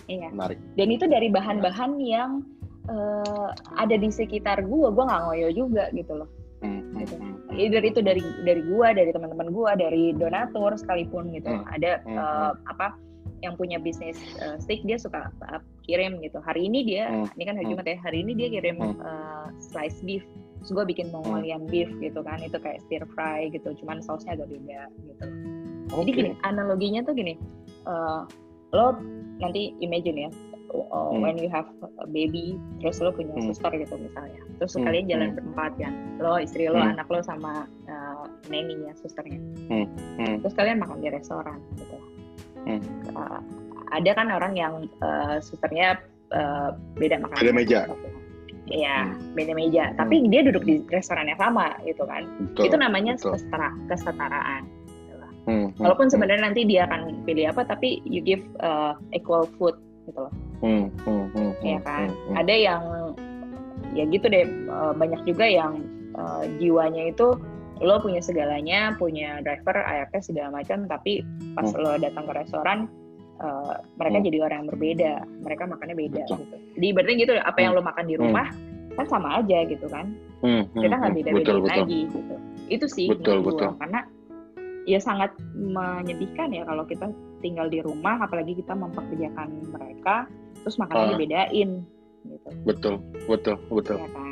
[0.10, 0.34] Iya.
[0.34, 0.58] Menarik.
[0.74, 2.42] Dan itu dari bahan-bahan yang
[2.90, 6.30] uh, ada di sekitar gue, gue nggak ngoyo juga gitu loh.
[6.60, 7.16] Hmm, gitu.
[7.56, 11.48] Either itu dari dari gua, dari teman-teman gua, dari donatur sekalipun gitu.
[11.48, 11.64] Hmm.
[11.72, 12.96] Ada uh, apa
[13.40, 16.44] yang punya bisnis uh, steak dia suka uh, kirim gitu.
[16.44, 17.32] Hari ini dia, hmm.
[17.40, 17.98] ini kan hari Jumat ya.
[18.04, 20.24] Hari ini dia kirim uh, slice beef.
[20.60, 22.44] Terus gue bikin Mongolian beef gitu kan.
[22.44, 23.72] Itu kayak stir fry gitu.
[23.80, 25.24] Cuman sausnya agak beda gitu.
[25.90, 26.00] Okay.
[26.04, 27.40] Jadi gini, analoginya tuh gini.
[27.88, 28.28] Uh,
[28.76, 29.00] lo
[29.40, 30.32] nanti imagine ya
[30.74, 31.22] uh, hmm.
[31.22, 31.68] when you have
[32.02, 33.50] a baby terus lo punya hmm.
[33.52, 34.86] suster gitu misalnya terus hmm.
[34.86, 35.38] kalian jalan hmm.
[35.38, 36.94] berempat kan lo istri lo hmm.
[36.96, 39.88] anak lo sama uh, nanny ya susternya hmm.
[40.20, 40.36] Hmm.
[40.42, 41.98] terus kalian makan di restoran gitu
[42.66, 42.82] hmm.
[43.14, 43.42] uh,
[43.90, 45.98] ada kan orang yang uh, susternya
[46.34, 47.82] uh, beda makan beda meja
[48.70, 49.34] Iya, hmm.
[49.34, 49.90] beda meja.
[49.90, 49.98] Hmm.
[49.98, 52.30] Tapi dia duduk di restoran yang sama, gitu kan?
[52.54, 54.64] Betul, itu namanya kesetara, kesetaraan.
[55.50, 56.50] Hmm, hmm, Walaupun sebenarnya hmm.
[56.54, 59.74] nanti dia akan pilih apa, tapi you give uh, equal food
[60.06, 60.34] gitu loh.
[60.60, 62.08] Hmm, hmm, hmm, ya kan.
[62.12, 62.36] Hmm, hmm.
[62.40, 62.84] Ada yang
[63.96, 65.82] ya gitu deh eh, banyak juga yang
[66.14, 67.34] uh, jiwanya itu
[67.80, 71.24] lo punya segalanya, punya driver, ART segala macam, tapi
[71.56, 71.80] pas hmm.
[71.80, 72.80] lo datang ke restoran
[73.40, 74.28] uh, mereka hmm.
[74.28, 76.38] jadi orang yang berbeda, mereka makannya beda betul.
[76.44, 76.58] gitu.
[76.76, 77.80] Jadi berarti gitu apa yang hmm.
[77.80, 78.96] lo makan di rumah hmm.
[79.00, 80.12] kan sama aja gitu kan.
[80.44, 82.36] Hmm, hmm, Kita nggak beda-beda lagi gitu.
[82.68, 83.72] Itu sih betul, betul.
[83.72, 83.80] Gua.
[83.80, 84.00] karena
[84.88, 90.28] ya sangat menyedihkan ya kalau kita tinggal di rumah apalagi kita mempekerjakan mereka
[90.64, 91.70] terus makanannya uh, dibedain
[92.28, 92.50] gitu.
[92.68, 92.96] Betul,
[93.26, 93.98] betul, betul.
[93.98, 94.28] Ya kan?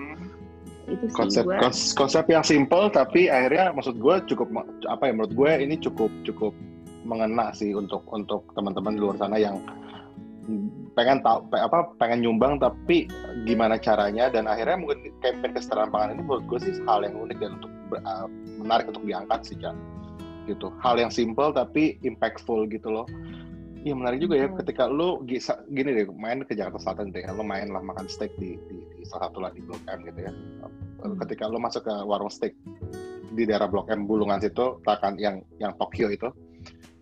[0.87, 1.71] Itu sih konsep gua...
[1.71, 4.47] konsep yang simple tapi akhirnya maksud gue cukup
[4.87, 6.55] apa ya menurut gue ini cukup cukup
[7.03, 9.59] mengena sih untuk untuk teman-teman di luar sana yang
[10.95, 13.11] pengen tahu apa pengen nyumbang tapi
[13.43, 17.37] gimana caranya dan akhirnya mungkin campaign kesetaraan pangan ini menurut gue sih hal yang unik
[17.37, 19.75] dan untuk uh, menarik untuk diangkat sih Cak
[20.47, 23.05] gitu hal yang simple tapi impactful gitu loh
[23.87, 24.59] Iya menarik juga ya hmm.
[24.59, 25.23] ketika lu
[25.71, 29.03] gini deh main ke Jakarta Selatan deh, lu main lah makan steak di, di, di
[29.07, 30.31] salah satu lah di Blok M gitu ya.
[30.99, 31.15] Hmm.
[31.23, 32.51] Ketika lu masuk ke warung steak
[33.31, 36.27] di daerah Blok M Bulungan situ, takan yang yang Tokyo itu,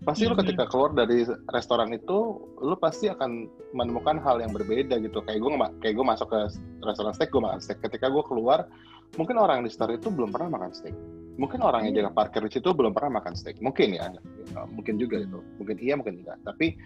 [0.06, 0.46] pasti lu hmm.
[0.46, 5.26] ketika keluar dari restoran itu, lu pasti akan menemukan hal yang berbeda gitu.
[5.26, 6.40] Kayak gue kayak gue masuk ke
[6.86, 7.82] restoran steak, gue makan steak.
[7.82, 8.70] Ketika gue keluar,
[9.18, 10.94] mungkin orang di sekitar itu belum pernah makan steak
[11.36, 12.02] mungkin orang yang iya.
[12.08, 15.76] jaga parkir di situ belum pernah makan steak mungkin ya, ya mungkin juga itu mungkin
[15.84, 16.80] iya mungkin tidak tapi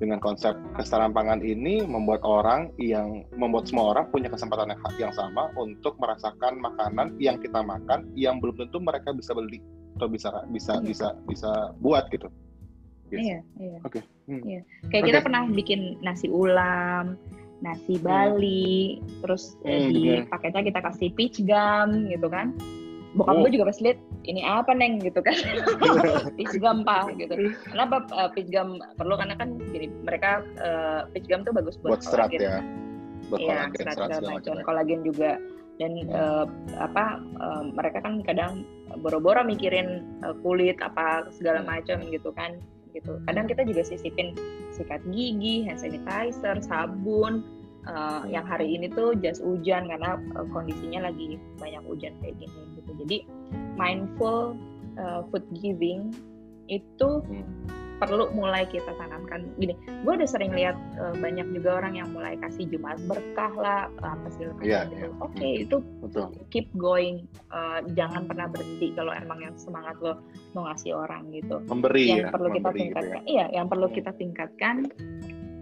[0.00, 5.12] dengan konsep kesetaraan pangan ini membuat orang yang membuat semua orang punya kesempatan yang, yang
[5.12, 9.60] sama untuk merasakan makanan yang kita makan yang belum tentu mereka bisa beli
[10.00, 10.84] atau bisa bisa iya.
[10.88, 11.50] bisa bisa
[11.84, 12.32] buat gitu.
[13.12, 13.20] Yes.
[13.20, 13.78] Iya, iya.
[13.84, 14.00] Oke.
[14.00, 14.02] Okay.
[14.32, 14.42] Hmm.
[14.48, 14.60] Iya.
[14.88, 15.08] Kayak okay.
[15.12, 17.20] kita pernah bikin nasi ulam,
[17.60, 19.20] nasi Bali, hmm.
[19.20, 22.56] terus eh, hmm, di paketnya kita kasih peach gum gitu kan
[23.18, 23.40] bokap oh.
[23.42, 25.02] gue juga pas lihat ini apa neng?
[25.02, 25.34] gitu kan.
[26.38, 27.34] Peach gum pak gitu.
[27.66, 29.14] Kenapa uh, peach gum perlu?
[29.18, 32.62] Karena kan gini mereka uh, peach gum tuh bagus buat, buat serat ya.
[33.28, 35.40] Buat ya, serat segala macam kolagen juga.
[35.80, 36.44] Dan uh,
[36.76, 38.68] apa uh, mereka kan kadang
[39.00, 42.60] boro-boro mikirin uh, kulit apa segala macam gitu kan
[42.92, 43.16] gitu.
[43.24, 44.36] Kadang kita juga sisipin
[44.74, 47.46] sikat gigi hand sanitizer sabun
[47.88, 52.60] uh, yang hari ini tuh jas hujan karena uh, kondisinya lagi banyak hujan kayak gini
[52.76, 52.90] gitu.
[53.06, 53.16] Jadi
[53.78, 54.58] mindful
[55.00, 56.12] uh, food giving
[56.70, 57.46] itu hmm.
[58.00, 59.50] perlu mulai kita tanamkan.
[59.60, 63.80] Gini, gue udah sering lihat uh, banyak juga orang yang mulai kasih jumat berkah lah
[64.00, 65.10] apa sih yeah, gitu.
[65.10, 65.12] Yeah.
[65.20, 66.32] Oke okay, itu Betul.
[66.48, 70.22] keep going, uh, jangan pernah berhenti kalau emang yang semangat lo
[70.56, 71.60] mau ngasih orang gitu.
[71.68, 72.80] Memberi yang ya, perlu kita gitu ya.
[72.80, 73.28] tingkatkan, ya.
[73.28, 73.96] iya yang perlu hmm.
[73.98, 74.76] kita tingkatkan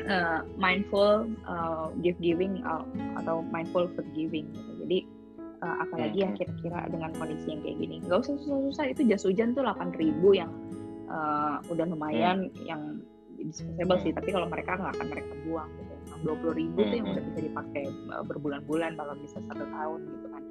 [0.06, 2.84] uh, mindful uh, gift giving uh,
[3.18, 4.72] atau mindful food giving gitu.
[4.86, 4.98] Jadi
[5.62, 7.96] uh, apalagi yang kira-kira dengan kondisi yang kayak gini.
[8.04, 10.52] Nggak usah susah-susah itu jas hujan tuh 8000 yang
[11.10, 12.66] uh, udah lumayan hmm.
[12.66, 12.82] yang
[13.38, 14.12] disposable sih.
[14.14, 15.94] Tapi kalau mereka nggak akan mereka buang gitu.
[16.18, 20.26] Dua puluh ribu tuh yang udah bisa dipakai uh, berbulan-bulan kalau bisa satu tahun gitu
[20.30, 20.42] kan.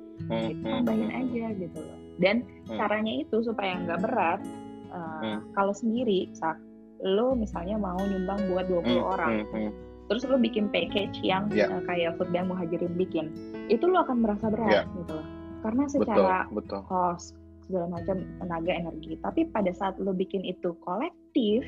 [0.50, 2.00] Itu tambahin aja gitu loh.
[2.18, 4.42] Dan caranya itu supaya nggak berat
[4.90, 6.58] uh, kalau sendiri saat
[7.00, 9.72] lo misalnya mau nyumbang buat 20 hmm, orang hmm, hmm.
[10.08, 11.70] terus lo bikin package yang Yeah.
[11.70, 13.26] uh, kayak food bank muhajirin bikin
[13.68, 14.86] itu lo akan merasa berat Yeah.
[14.98, 15.28] gitu loh
[15.60, 17.34] karena betul secara betul cost
[17.64, 21.62] segala macam tenaga energi tapi pada saat lo bikin itu kolektif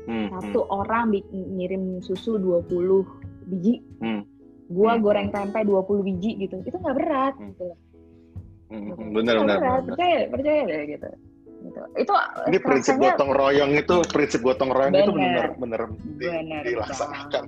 [0.00, 3.04] Hmm, satu orang bi- ngirim susu 20
[3.46, 4.24] biji Hmm.
[4.66, 5.04] gua Hmm.
[5.04, 7.52] goreng tempe 20 biji gitu itu nggak berat Hmm.
[7.52, 7.78] gitu loh.
[8.66, 8.96] hmm, Gitu.
[8.96, 9.60] hmm, bener bener, berat.
[9.60, 9.86] bener.
[9.86, 11.08] percaya percaya deh gitu
[11.60, 12.12] gitu itu
[12.48, 15.46] ini prinsip rasanya gotong royong itu prinsip gotong royong itu Bener.
[15.52, 15.80] di- bener
[16.64, 17.42] dilaksanakan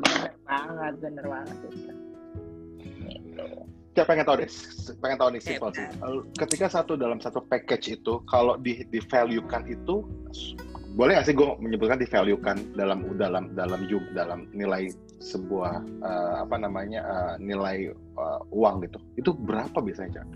[0.00, 1.92] bener banget bener banget gitu.
[3.98, 4.50] Ya pengen tahu deh,
[5.02, 5.82] pengen tahu nih simpel sih.
[5.98, 6.22] benar.
[6.38, 10.06] Ketika satu dalam satu package itu, kalau di di value kan itu,
[10.94, 15.82] boleh nggak sih gue menyebutkan di value kan dalam dalam dalam jum dalam nilai sebuah
[16.06, 18.98] eh, apa namanya eh, nilai eh, uang gitu.
[19.18, 20.26] Itu berapa biasanya Cak?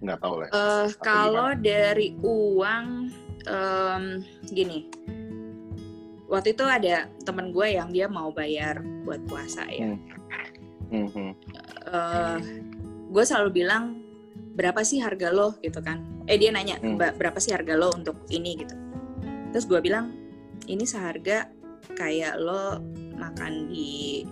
[0.00, 0.48] Nggak tahu lah.
[0.48, 2.86] Atau kalau dari uang,
[3.44, 4.04] em,
[4.48, 4.88] gini,
[6.26, 9.92] waktu itu ada temen gue yang dia mau bayar buat puasa ya.
[10.90, 11.32] Hmm, hmm.
[11.86, 12.38] Eh,
[13.10, 14.00] gue selalu bilang
[14.56, 16.02] berapa sih harga lo gitu kan?
[16.26, 16.98] Eh dia nanya Hmm.
[16.98, 18.74] "Ba- berapa sih harga lo untuk ini gitu.
[19.50, 20.14] Terus gue bilang
[20.66, 21.50] ini seharga
[21.94, 22.78] kayak lo
[23.14, 24.22] makan di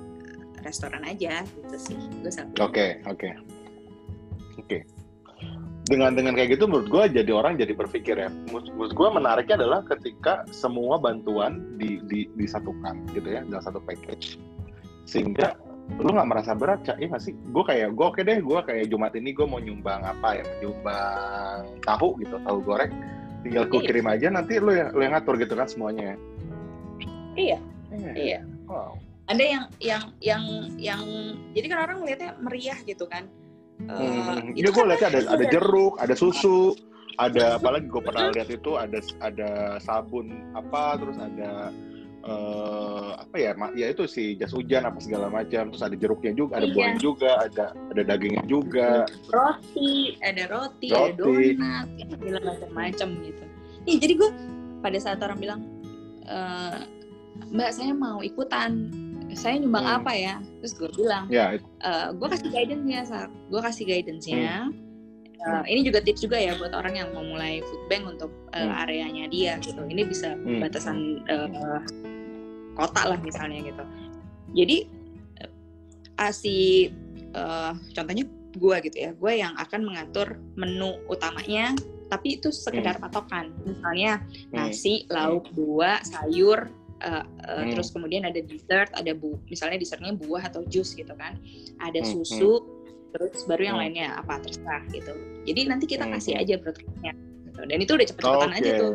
[0.63, 1.99] restoran aja gitu sih.
[2.55, 2.63] Gue.
[2.63, 3.29] Oke, oke.
[4.59, 4.79] Oke.
[5.89, 8.29] Dengan dengan kayak gitu menurut gue jadi orang jadi berpikir ya.
[8.29, 13.81] Menurut, menurut gue menariknya adalah ketika semua bantuan di, di, disatukan gitu ya dalam satu
[13.81, 14.37] package.
[15.09, 15.57] Sehingga
[15.97, 17.01] lu nggak merasa berat, Cak.
[17.01, 17.33] Iya nggak sih?
[17.49, 20.45] Gue kayak, gue oke deh, gue kayak Jumat ini gue mau nyumbang apa ya?
[20.61, 22.93] Nyumbang tahu gitu, tahu goreng.
[23.41, 23.89] Tinggal gue Iya.
[23.89, 26.17] kirim aja, nanti lu yang, lu yang ngatur gitu kan semuanya ya.
[27.39, 28.41] Iya, Eh, iya.
[28.69, 29.01] Wow.
[29.29, 30.43] ada yang yang yang
[30.77, 31.01] yang
[31.57, 33.29] jadi kan orang melihatnya meriah gitu kan
[33.79, 36.75] Eh, Hmm, itu ya gue kan lihatnya ada ada dari- jeruk, ada susu,
[37.17, 41.71] ada apalagi gue pernah lihat itu ada ada sabun apa, terus ada
[42.21, 46.59] eh apa ya, ya itu sih jas hujan apa segala macam, terus ada jeruknya juga,
[46.59, 46.75] ada Iya.
[46.75, 49.07] buahnya juga, ada ada dagingnya juga.
[49.31, 51.55] roti ada roti, ada Roti.
[51.55, 53.45] donat ya, segala macam-macam gitu
[53.87, 54.31] Iya, jadi gue
[54.79, 55.61] pada saat orang bilang
[56.27, 56.79] "Eh,
[57.49, 58.91] mbak saya mau ikutan
[59.33, 59.97] saya nyumbang Hmm.
[60.01, 60.35] apa ya?
[60.61, 64.55] Terus gue bilang Ya, it- "Eh, gue kasih guidance-nya saat gue kasih guidance-nya.
[64.69, 64.87] Hmm.
[65.39, 68.63] Eh, ini juga tips juga ya buat orang yang mau mulai food bank untuk eh,
[68.63, 68.81] Hmm.
[68.81, 69.81] areanya dia gitu.
[69.83, 70.59] Ini bisa Hmm.
[70.59, 71.49] batasan eh,
[72.75, 73.85] kota lah misalnya gitu.
[74.55, 74.77] Jadi
[76.19, 76.89] asi
[77.31, 78.25] eh, contohnya
[78.57, 79.11] gue gitu ya.
[79.15, 81.77] Gue yang akan mengatur menu utamanya
[82.09, 83.53] tapi itu sekedar patokan.
[83.63, 87.71] Misalnya hmm, nasi lauk dua sayur eh, eh, Hmm.
[87.75, 91.39] terus kemudian ada dessert ada bu misalnya dessertnya buah atau jus gitu kan.
[91.79, 92.63] Ada Hmm, susu
[93.09, 93.85] terus baru yang Hmm.
[93.89, 95.13] lainnya apa terserah gitu.
[95.49, 96.43] Jadi nanti kita Hmm, kasih hmm.
[96.45, 97.13] aja broadcast-nya
[97.49, 97.61] gitu.
[97.67, 98.79] dan itu udah cepet-cepetan aja Oke.
[98.79, 98.93] tuh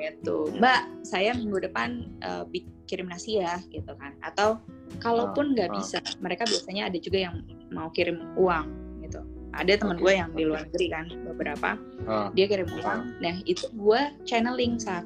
[0.00, 0.36] gitu.
[0.56, 2.08] Mbak saya minggu depan
[2.48, 4.16] bi- kirim nasi ya gitu kan.
[4.24, 4.58] Atau
[4.98, 5.76] kalaupun nggak ah.
[5.76, 8.66] bisa mereka biasanya ada juga yang mau kirim uang
[9.04, 9.20] gitu.
[9.50, 11.70] Ada teman Oke, gue yang di luar negeri kan beberapa.
[12.06, 13.00] Ah, dia kirim uang.
[13.20, 15.04] Nah itu gue channeling saat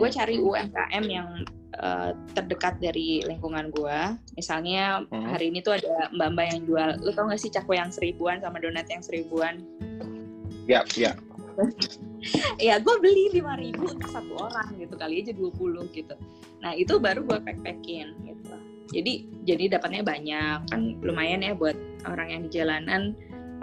[0.00, 0.16] gue Hmm.
[0.16, 1.28] cari UMKM yang
[1.74, 3.98] eh, terdekat dari lingkungan gue
[4.38, 5.26] misalnya Hmm.
[5.26, 8.62] hari ini tuh ada mbak-mbak yang jual lo tau gak sih cakwe yang seribuan sama
[8.62, 9.58] donat yang seribuan
[10.70, 11.18] ya, ya.
[12.62, 16.14] ya gue beli lima ribu satu orang gitu kali aja 20 gitu
[16.62, 18.54] nah itu baru gue pack packin gitu
[18.94, 21.74] jadi jadi dapatnya banyak kan lumayan ya buat
[22.06, 23.02] orang yang di jalanan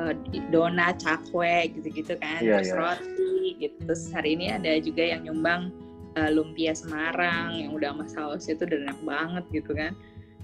[0.03, 0.13] eh,
[0.51, 2.75] donat cakwe gitu-gitu kan Iya, terus iya.
[2.75, 3.75] roti gitu.
[3.85, 5.73] Terus hari ini ada juga yang nyumbang
[6.17, 9.91] eh, lumpia Semarang yang udah sama saus itu udah enak banget gitu kan.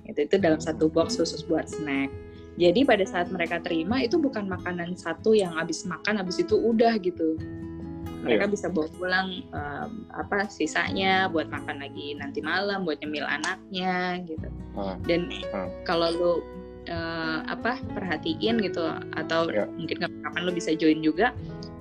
[0.07, 2.09] Itu itu dalam satu box khusus buat snack.
[2.57, 6.97] Jadi pada saat mereka terima itu bukan makanan satu yang habis makan habis itu udah
[6.97, 7.37] gitu.
[8.25, 14.25] Mereka bisa bawa pulang em, apa sisanya buat makan lagi nanti malam buat nyemil anaknya
[14.25, 14.49] gitu.
[14.73, 15.69] Ah, dan ah.
[15.85, 16.33] kalau lu
[16.89, 19.69] eh, apa perhatiin gitu atau Ya.
[19.77, 21.37] mungkin kapan lu bisa join juga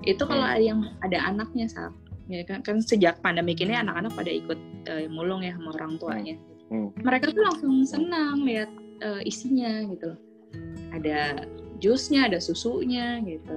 [0.06, 0.54] itu kalau Hmm.
[0.54, 1.92] ada yang ada anaknya saat
[2.26, 6.36] ya kan, kan sejak pandemi ini anak-anak pada ikut eh, mulung ya sama orang tuanya.
[6.66, 6.90] Hmm.
[6.98, 8.70] mereka tuh langsung senang lihat
[9.02, 10.18] eh, isinya gitu loh.
[10.90, 11.46] Ada
[11.78, 13.54] jusnya ada susunya gitu.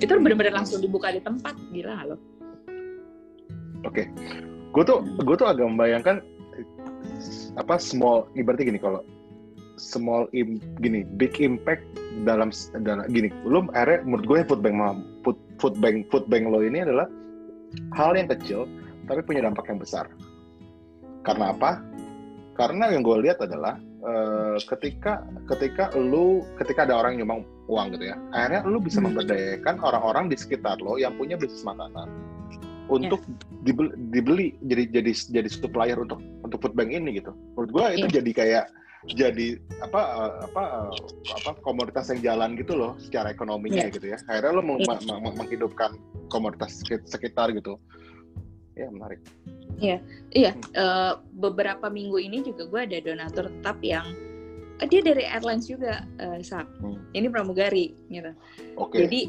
[0.00, 2.20] Itu benar-benar langsung dibuka di tempat gila loh.
[3.88, 4.08] Oke,
[4.72, 6.20] gue tuh gue tuh agak membayangkan
[7.60, 9.00] apa small ibaratnya gini kalau
[9.76, 11.84] small im, gini big impact
[12.24, 12.52] dalam
[12.84, 14.76] dalam gini lo akhirnya menurut gue food bank
[15.24, 17.06] food, food bank food bank lo ini adalah
[17.94, 18.66] hal yang kecil
[19.06, 20.10] tapi punya dampak yang besar
[21.22, 21.78] karena apa
[22.58, 27.86] karena yang gue lihat adalah eh, ketika ketika lu ketika ada orang yang nyumbang uang
[27.94, 29.14] gitu ya akhirnya lu bisa Hmm.
[29.14, 32.10] memberdayakan orang-orang di sekitar lo yang punya bisnis makanan
[32.90, 33.22] untuk
[33.64, 37.32] dibeli, dibeli jadi jadi jadi supplier untuk untuk untuk food bank ini gitu.
[37.56, 38.14] Menurut gue itu Iya.
[38.20, 38.64] jadi kayak
[39.10, 40.90] jadi apa eh, apa eh,
[41.42, 43.94] apa komoditas yang jalan gitu loh secara ekonominya Iya.
[43.98, 44.18] gitu ya.
[44.30, 44.94] Akhirnya lo meng- Iya.
[45.02, 45.90] meng- meng- menghidupkan
[46.30, 47.82] komoditas sekit- sekitar gitu.
[48.78, 49.18] Ya menarik.
[49.82, 49.98] Iya,
[50.54, 54.06] eh, beberapa minggu ini juga gue ada donatur tetap yang
[54.78, 56.02] eh, dia dari airlines juga,
[56.42, 56.66] Sak.
[56.82, 56.98] Hmm.
[57.14, 58.32] Ini pramugari, gitu.
[58.78, 59.06] Oke.
[59.06, 59.20] Jadi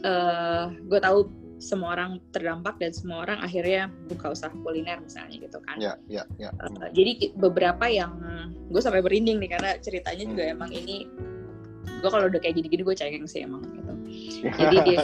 [0.00, 1.28] eh gue tahu
[1.60, 5.76] semua orang terdampak dan semua orang akhirnya buka usaha kuliner misalnya gitu kan.
[5.76, 6.50] Ya ya ya.
[6.50, 8.16] Eh, jadi beberapa yang
[8.72, 10.54] gue sampai berinding nih karena ceritanya juga Hmm.
[10.56, 11.04] emang ini
[12.00, 13.92] gue kalau udah kayak gini-gini gue cengeng sih emang gitu.
[14.56, 14.98] Jadi dia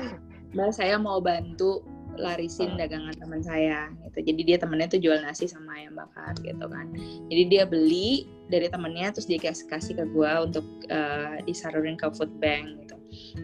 [0.56, 1.82] Mbak saya mau bantu
[2.16, 4.32] larisin dagangan teman saya gitu.
[4.32, 6.88] Jadi dia temennya tuh jual nasi sama ayam bakar gitu kan.
[7.28, 12.32] Jadi dia beli dari temennya terus dia kasih ke gua untuk eh, disalurin ke food
[12.40, 12.95] bank gitu.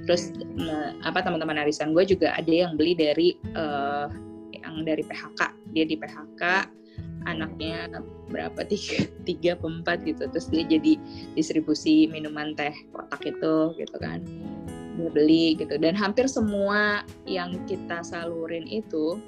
[0.09, 0.33] Terus
[1.05, 4.07] apa teman-teman arisan gue juga ada yang beli dari eh,
[4.63, 5.41] yang dari PHK.
[5.75, 6.43] Dia di PHK
[7.29, 7.89] anaknya
[8.33, 8.67] berapa?
[8.73, 10.27] Tiga tiga empat gitu.
[10.31, 10.99] Terus dia jadi
[11.37, 14.23] distribusi minuman teh kotak itu gitu kan.
[14.99, 15.77] Dia beli gitu.
[15.79, 19.21] Dan hampir semua yang kita salurin itu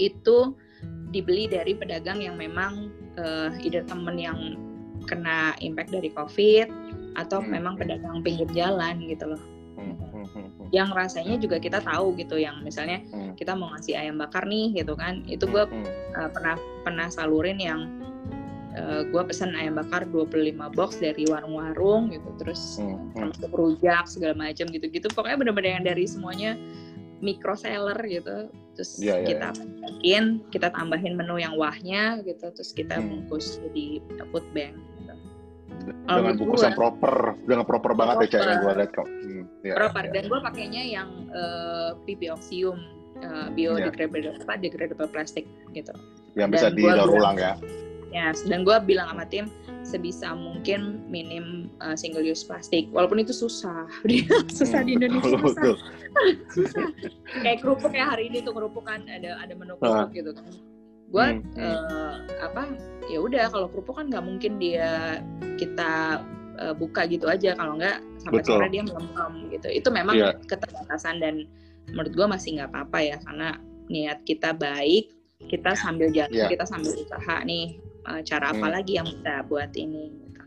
[0.00, 0.56] itu
[1.12, 2.88] dibeli dari pedagang yang memang
[3.20, 4.56] uh, either temen yang
[5.04, 6.70] kena impact dari covid
[7.14, 7.50] atau Hmm.
[7.50, 9.42] memang pedagang pinggir jalan gitu loh
[9.80, 10.26] Hmm, hmm, hmm,
[10.60, 10.66] hmm.
[10.70, 13.32] yang rasanya juga kita tahu gitu yang misalnya Hmm.
[13.32, 17.56] kita mau ngasih ayam bakar nih gitu kan itu gue Hmm, uh, pernah pernah salurin
[17.56, 17.88] yang
[18.76, 23.16] uh, gue pesan ayam bakar 25 box dari warung-warung gitu terus Hmm, hmm.
[23.16, 26.60] termasuk rujak segala macam gitu-gitu pokoknya bener-bener yang dari semuanya
[27.20, 29.48] micro seller gitu terus Iya, iya, kita
[30.00, 33.08] bikin kita tambahin menu yang wahnya gitu terus kita Hmm.
[33.24, 34.76] bungkus jadi food bank
[35.88, 37.14] dengan bungkus yang proper,
[37.46, 38.78] dengan proper banget ya cak yang gue Proper.
[38.78, 39.08] lihat kok.
[39.08, 40.04] Hmm, ya, proper.
[40.04, 40.10] Ya.
[40.12, 42.78] dan gue pakainya yang uh, PPoxium
[43.22, 45.92] uh, biodegradable apa degradable plastik gitu.
[46.34, 47.54] Yang bisa dan didaur ulang ya.
[48.10, 49.46] ya dan gue bilang sama tim
[49.86, 52.90] sebisa mungkin minim uh, single use plastik.
[52.90, 53.86] Walaupun itu susah.
[54.58, 55.74] Susah di Indonesia susah
[56.50, 56.86] susah.
[57.46, 60.50] Kayak kerupuk ya hari ini tuh kerupuk kan ada ada menu kerupuk gitu kan
[61.10, 62.16] gue Hmm, hmm.
[62.40, 62.62] apa
[63.10, 65.18] ya udah kalau kerupuk kan nggak mungkin dia
[65.58, 66.22] kita
[66.56, 68.56] eh, buka gitu aja kalau nggak sampai Betul.
[68.56, 70.30] sore dia melempem gitu itu memang Iya.
[70.46, 71.34] keterbatasan dan
[71.90, 73.48] menurut gue masih nggak apa-apa ya karena
[73.90, 75.10] niat kita baik
[75.50, 76.46] kita sambil jalan Iya.
[76.48, 77.74] kita sambil usaha nih
[78.06, 78.74] eh, cara apa Hmm.
[78.76, 80.42] lagi yang kita buat ini gitu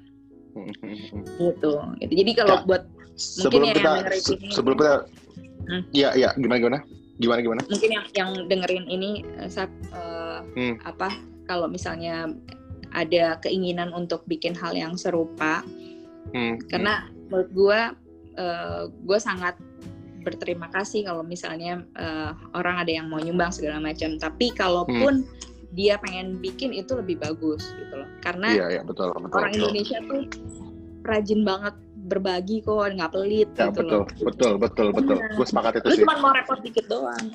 [0.54, 2.14] Hmm, hmm, gitu, gitu.
[2.14, 2.64] jadi kalau Ya.
[2.64, 2.84] buat
[3.14, 4.94] Sebelum ya yang kita, dengerin se- ini- sebelum kita,
[5.66, 5.84] Hmm.
[5.92, 6.80] iya iya gimana gimana,
[7.18, 7.62] gimana gimana?
[7.70, 10.76] mungkin yang yang dengerin ini eh, Sap, eh, Hmm.
[10.86, 11.10] apa
[11.46, 12.30] kalau misalnya
[12.94, 15.62] ada keinginan untuk bikin hal yang serupa
[16.34, 17.80] Hmm, karena menurut gue
[19.06, 19.54] gue sangat
[20.24, 25.28] berterima kasih kalau misalnya eh, orang ada yang mau nyumbang segala macam tapi kalaupun
[25.76, 29.36] dia pengen bikin itu lebih bagus gitu loh karena Iya iya betul betul.
[29.36, 29.62] orang betul.
[29.70, 30.22] Indonesia tuh
[31.04, 35.18] rajin banget berbagi kok nggak pelit Ya gitu betul loh betul betul betul.
[35.18, 35.36] Iya.
[35.36, 36.04] Gue sepakat itu lu sih.
[36.04, 37.26] cuma mau repot dikit doang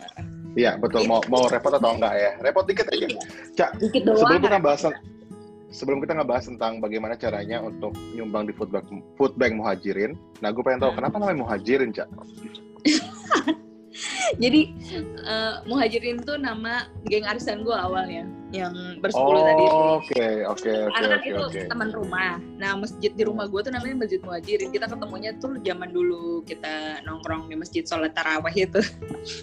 [0.56, 1.06] Iya betul.
[1.06, 2.30] Mau mau repot atau enggak ya?
[2.42, 3.06] Repot dikit aja.
[3.54, 4.82] Cak, dikit doang sebelum kita bahas
[5.68, 10.48] sebelum kita ngebahas tentang bagaimana caranya untuk nyumbang di food bank food bank muhajirin, nah
[10.48, 10.98] gue pengen tahu Hmm.
[11.04, 12.08] kenapa namanya muhajirin cak?
[14.42, 14.60] Jadi
[15.26, 18.72] eh, Muhajirin tuh nama geng arisan gue awalnya yang
[19.04, 19.64] bersepuluh tadi.
[19.68, 21.60] Oh, Oke oke oke Karena kan itu oke.
[21.68, 22.40] teman rumah.
[22.56, 24.72] Nah masjid di rumah gue tuh namanya Masjid Muhajirin.
[24.72, 28.80] Kita ketemunya tuh zaman dulu kita nongkrong di masjid sholat tarawih itu.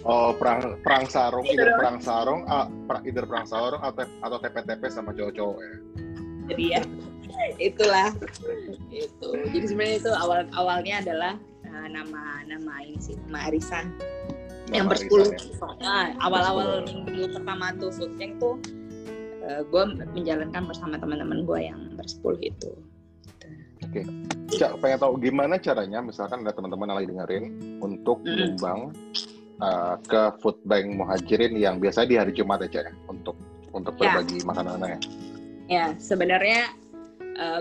[0.02, 1.78] Oh perang perang sarung, either dong.
[1.78, 5.74] perang sarung, ah, per- either perang sarung atau atau TP-TP sama cowok-cowok ya.
[6.46, 6.82] Jadi ya
[7.58, 8.10] itulah
[8.90, 9.28] itu.
[9.54, 11.32] Jadi sebenarnya itu awal awalnya adalah
[11.62, 13.94] eh, nama nama ini sih nama arisan
[14.74, 15.30] yang bersepuluh.
[15.78, 18.58] Nah, awal-awal minggu pertama tuh food bank tuh
[19.46, 22.70] gue menjalankan bersama teman-teman gue yang bersepuluh itu.
[23.94, 24.02] ya.
[24.58, 27.44] Cak, pengen tahu gimana caranya misalkan ada teman-teman yang lagi dengerin
[27.78, 28.34] untuk Mm.
[28.34, 28.80] nyumbang
[29.62, 33.38] uh, ke food bank muhajirin yang biasanya di hari Jumat ya Cak ya untuk
[33.70, 34.18] untuk Ya.
[34.18, 34.98] berbagi makanannya.
[35.70, 36.74] Ya, sebenarnya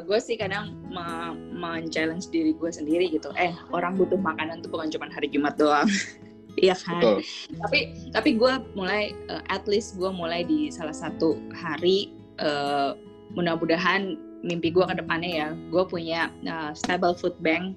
[0.08, 3.28] gue sih kadang me- men-challenge diri gue sendiri gitu.
[3.36, 5.86] Eh, orang butuh makanan tuh bukan cuma hari Jumat doang.
[6.56, 7.00] Iya kan?
[7.00, 7.18] Betul.
[7.60, 7.80] Tapi
[8.16, 12.92] tapi gue mulai eh, at least gue mulai di salah satu hari eh,
[13.36, 17.76] mudah-mudahan mimpi gue ke depannya ya, gue punya eh, stable food bank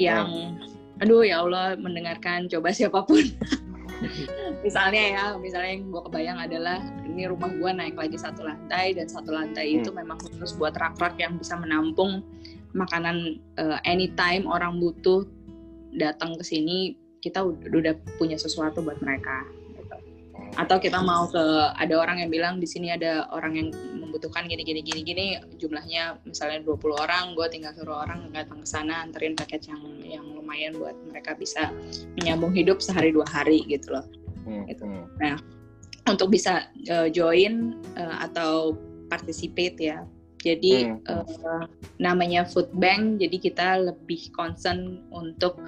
[0.00, 0.56] yang
[1.00, 3.24] aduh ya Allah mendengarkan coba siapa pun
[4.64, 9.08] misalnya ya misalnya yang gue kebayang adalah ini rumah gue naik lagi satu lantai dan
[9.08, 9.84] satu lantai Hmm.
[9.84, 12.24] itu memang khusus buat rak-rak yang bisa menampung
[12.76, 15.24] makanan eh, anytime orang butuh
[15.96, 19.44] datang ke sini kita udah, punya sesuatu buat mereka
[19.76, 19.96] gitu.
[20.56, 21.44] atau kita mau ke
[21.76, 23.68] ada orang yang bilang di sini ada orang yang
[24.10, 25.26] membutuhkan gini gini gini gini
[25.60, 30.24] jumlahnya misalnya 20 orang gue tinggal suruh orang datang ke sana anterin paket yang yang
[30.34, 31.70] lumayan buat mereka bisa
[32.18, 34.04] menyambung hidup sehari dua hari gitu loh
[34.48, 34.82] hmm, gitu.
[34.82, 35.06] Hmm.
[35.22, 35.36] nah
[36.10, 38.74] untuk bisa uh, join uh, atau
[39.06, 40.02] participate ya
[40.40, 41.06] jadi hmm.
[41.06, 41.64] uh,
[42.00, 45.60] namanya food bank jadi kita lebih concern untuk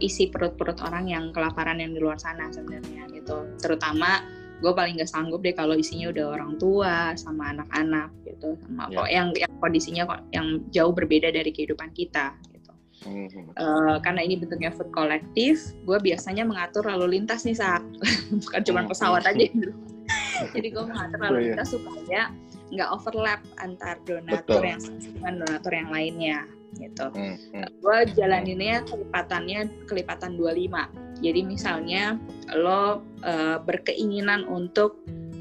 [0.00, 4.24] isi perut-perut orang yang kelaparan yang di luar sana sebenarnya gitu terutama
[4.60, 8.96] gue paling gak sanggup deh kalau isinya udah orang tua sama anak-anak gitu sama yeah.
[9.00, 12.70] kok yang yang kondisinya kok yang jauh berbeda dari kehidupan kita gitu
[13.08, 13.56] mm-hmm.
[13.56, 17.80] uh, karena ini bentuknya food kolektif gue biasanya mengatur lalu lintas nih saat
[18.44, 18.90] bukan cuma mm-hmm.
[18.92, 19.72] pesawat aja gitu
[20.56, 21.46] jadi gue mengatur lalu oh, iya.
[21.56, 22.22] lintas supaya
[22.70, 24.62] nggak overlap antar donatur Betul.
[24.62, 26.38] yang dengan donatur yang lainnya
[26.78, 27.06] gitu.
[27.10, 27.68] Hmm, hmm.
[27.82, 31.20] Gue jalaninnya kelipatannya kelipatan 25.
[31.20, 32.16] Jadi misalnya
[32.54, 35.00] lo uh, berkeinginan untuk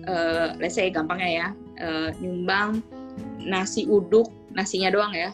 [0.10, 1.48] uh, let's say gampangnya ya,
[1.84, 2.82] uh, nyumbang
[3.44, 5.32] nasi uduk, nasinya doang ya.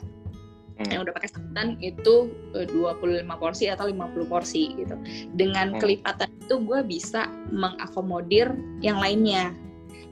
[0.75, 0.91] Hmm.
[0.91, 4.95] Yang udah pakai santan itu uh, 25 porsi atau 50 porsi gitu.
[5.33, 5.79] Dengan hmm.
[5.79, 8.51] kelipatan itu gue bisa mengakomodir
[8.83, 9.55] yang lainnya.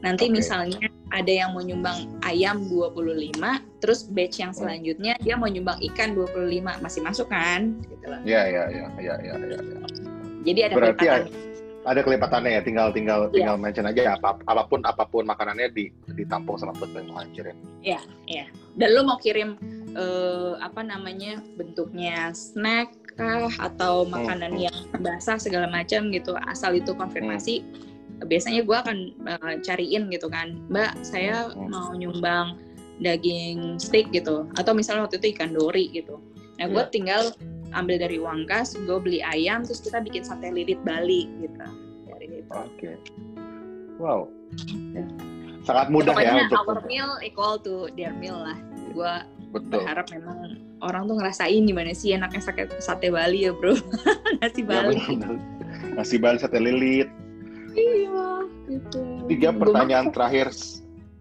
[0.03, 0.35] Nanti okay.
[0.35, 3.37] misalnya ada yang mau nyumbang ayam 25,
[3.77, 7.77] terus batch yang selanjutnya dia mau nyumbang ikan 25, masih masuk kan?
[7.85, 8.19] Gitu loh.
[8.25, 9.57] Iya, iya, iya, iya, iya, ya.
[10.43, 11.21] Jadi ada Berarti kelipatan.
[11.85, 13.33] ada kelipatannya ya, tinggal tinggal yeah.
[13.37, 17.45] tinggal mention aja apa apa pun apa pun makanannya di ditampung sama food bank Iya,
[17.45, 17.53] yeah,
[17.85, 18.03] iya.
[18.25, 18.47] Yeah.
[18.73, 19.55] Dan lo mau kirim
[19.93, 24.65] uh, apa namanya bentuknya snack kah atau makanan hmm.
[24.65, 27.61] yang basah segala macam gitu, asal itu konfirmasi.
[27.61, 27.92] Hmm
[28.23, 28.97] biasanya gue akan
[29.27, 32.55] uh, cariin gitu kan mbak saya mau nyumbang
[33.01, 34.45] daging steak gitu.
[34.59, 36.21] Atau misalnya waktu itu ikan dori gitu.
[36.57, 36.91] Nah gue yeah.
[36.93, 37.21] tinggal
[37.73, 41.65] ambil dari uang kas gue beli ayam terus kita bikin sate lilit Bali gitu.
[42.05, 42.69] Dari itu oke.
[42.77, 42.95] Okay.
[43.97, 44.29] wow.
[44.93, 45.05] Ya.
[45.63, 48.57] sangat mudah ya, ya untuk our meal equal to their meal lah.
[48.93, 49.13] Gue
[49.53, 53.73] berharap memang orang tuh ngerasain gimana sih enaknya sate, sate Bali ya bro.
[54.43, 54.97] Nasi ya, Bali.
[54.97, 55.29] ya,
[55.97, 57.09] nasi Bali sate lilit
[57.75, 58.27] iya
[58.69, 58.99] gitu.
[59.29, 60.49] Tiga pertanyaan terakhir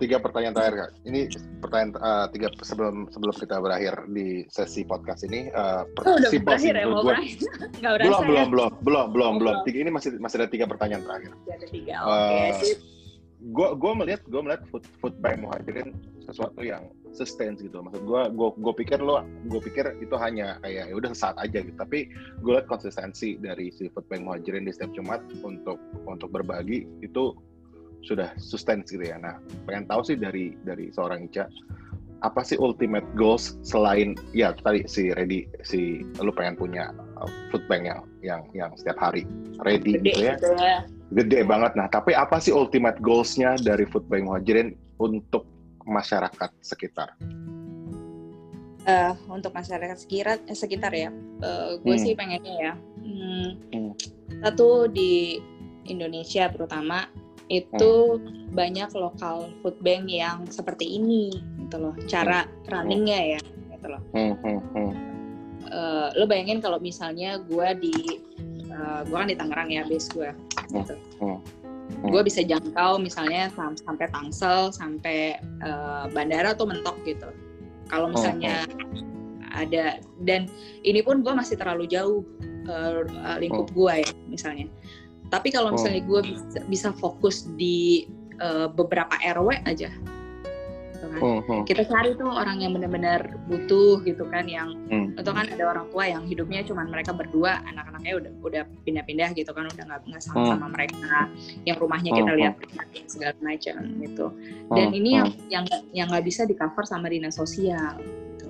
[0.02, 0.90] tiga pertanyaan terakhir kak.
[1.06, 1.20] Ini
[1.62, 6.74] pertanyaan uh, tiga sebelum sebelum kita berakhir di sesi podcast ini uh, oh, udah berakhir
[6.74, 7.38] ya mau berakhir?
[7.82, 8.46] Belum, belum, ya?
[8.46, 9.32] belum belum belum belum.
[9.38, 9.56] Belum.
[9.66, 11.32] Tiga ini masih masih ada tiga pertanyaan terakhir.
[11.46, 12.90] Ada tiga oke okay, uh,
[13.42, 15.90] gue gue melihat gue melihat food food by muhajirin
[16.22, 20.90] sesuatu yang sustain gitu maksud gue gue gue pikir lo gue pikir itu hanya kayak
[20.90, 21.76] ya udah saat aja gitu.
[21.76, 22.08] Tapi
[22.40, 27.36] gue lihat konsistensi dari si food by muhajirin di setiap jumat untuk untuk berbagi itu
[28.02, 29.20] sudah sustain gitu ya.
[29.20, 29.38] Nah
[29.68, 31.46] pengen tahu sih dari dari seorang Ica
[32.22, 37.66] apa sih ultimate goals selain ya tadi si ready si lu pengen punya uh, food
[37.66, 39.26] bank yang yang yang setiap hari
[39.66, 40.78] ready Gede, gitu ya, gitu ya.
[41.12, 41.76] Gede banget.
[41.76, 45.44] Nah, tapi apa sih ultimate goals-nya dari Food Bank Muhajirin untuk
[45.86, 47.14] masyarakat sekitar?
[48.82, 51.14] Uh, untuk masyarakat sekitar, eh, sekitar ya,
[51.46, 52.02] uh, gue hmm.
[52.02, 53.92] sih pengennya ya, hmm, hmm.
[54.42, 55.38] satu di
[55.86, 57.06] Indonesia terutama
[57.46, 58.50] itu hmm.
[58.50, 61.30] banyak lokal food bank yang seperti ini,
[61.62, 62.66] gitu loh, cara hmm.
[62.74, 64.02] runningnya ya, gitu loh.
[64.18, 64.34] Hmm.
[64.42, 64.60] Hmm.
[64.74, 64.92] Hmm.
[65.70, 67.94] Uh, lo bayangin kalau misalnya gue di
[68.72, 70.30] uh, gue kan di Tangerang ya base gue
[70.72, 71.38] gitu hmm.
[71.38, 71.61] hmm.
[72.02, 77.30] Gue bisa jangkau misalnya sampai Tangsel sampai uh, bandara tuh mentok gitu
[77.86, 79.52] kalau hmm, misalnya hmm.
[79.54, 80.48] ada dan
[80.82, 82.26] ini pun gue masih terlalu jauh
[82.66, 83.06] uh,
[83.38, 83.76] lingkup hmm.
[83.76, 84.66] gue ya misalnya
[85.32, 88.04] tapi kalau misalnya gue bisa, bisa fokus di
[88.42, 89.88] uh, beberapa RW aja
[91.12, 91.62] kan uh, uh.
[91.68, 95.20] kita cari tuh orang yang benar-benar butuh gitu kan yang uh.
[95.20, 99.52] atau kan ada orang tua yang hidupnya cuma mereka berdua anak-anaknya udah udah pindah-pindah gitu
[99.52, 100.70] kan udah nggak nggak sama sama uh.
[100.72, 101.16] mereka
[101.68, 102.54] yang rumahnya kita lihat
[103.06, 104.26] segala macam gitu
[104.72, 104.98] dan uh.
[104.98, 108.48] ini yang yang yang nggak bisa di cover sama dinas sosial gitu.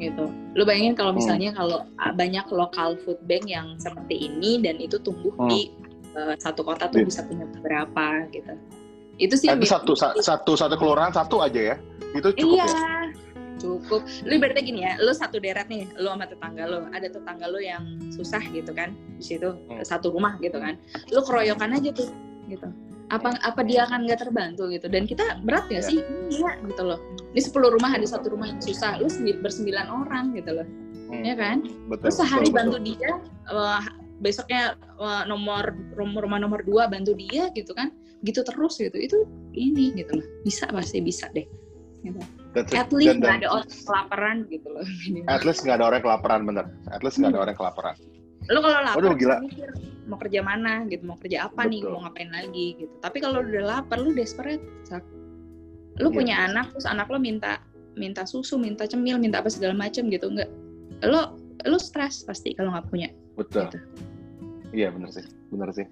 [0.00, 0.24] Gitu.
[0.56, 1.58] Lu bayangin kalau misalnya hmm.
[1.60, 1.84] kalau
[2.16, 5.48] banyak lokal food bank yang seperti ini dan itu tumbuh hmm.
[5.52, 5.68] di
[6.16, 8.54] uh, satu kota tuh bisa punya beberapa gitu
[9.20, 11.76] itu sih itu satu satu satu kelurahan satu aja ya?
[12.16, 12.66] Itu cukup iya.
[12.66, 13.00] ya?
[13.60, 14.00] cukup.
[14.24, 16.88] Lu berarti gini ya lu satu deret nih lu sama tetangga lu.
[16.90, 19.84] Ada tetangga lu yang susah gitu kan di situ hmm.
[19.84, 20.80] satu rumah gitu kan.
[21.12, 22.08] Lu keroyokan aja tuh
[22.48, 22.66] gitu.
[23.10, 24.86] Apa apa dia akan nggak terbantu gitu?
[24.88, 26.00] Dan kita berat ya sih?
[26.32, 26.98] Iya gitu loh.
[27.36, 28.96] Ini sepuluh rumah ada satu rumah yang susah.
[28.98, 29.10] Lu
[29.44, 30.66] bersembilan orang gitu loh.
[31.10, 31.26] Hmm.
[31.26, 31.66] ya kan?
[31.90, 32.86] Betul, lu sehari betul, bantu betul.
[32.94, 33.12] dia
[33.50, 33.82] uh,
[34.20, 37.90] besoknya uh, nomor rumah nomor dua bantu dia gitu kan
[38.20, 39.18] gitu terus gitu itu
[39.56, 41.48] ini gitu loh bisa pasti bisa deh
[42.04, 42.20] gitu.
[42.76, 44.84] at least nggak ada orang kelaparan gitu loh
[45.28, 47.46] at least nggak ada orang kelaparan bener at least nggak ada hmm.
[47.48, 47.96] orang kelaparan
[48.48, 49.36] lo kalau lapar Waduh, gila.
[49.44, 49.68] mikir
[50.08, 51.92] mau kerja mana gitu mau kerja apa nih Betul.
[51.92, 55.04] mau ngapain lagi gitu tapi kalau udah lapar lu desperate Sak.
[56.00, 56.16] lu Iya.
[56.16, 57.60] punya anak terus anak lo minta
[57.96, 60.50] minta susu minta cemil minta apa segala macem gitu enggak
[61.04, 61.36] lo
[61.68, 63.78] lo stres pasti kalau nggak punya betul Gitu.
[64.70, 65.86] Iya bener sih bener sih.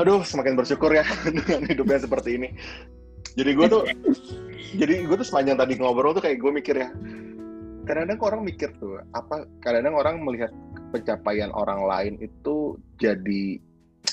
[0.00, 1.04] Aduh semakin bersyukur ya
[1.38, 2.48] dengan hidupnya seperti ini.
[3.34, 3.82] Jadi gue tuh
[4.74, 6.88] jadi gue tuh sepanjang tadi ngobrol tuh kayak gue mikir ya
[7.84, 10.50] kadang-kadang orang mikir tuh apa kadang-kadang orang melihat
[10.88, 13.60] pencapaian orang lain itu jadi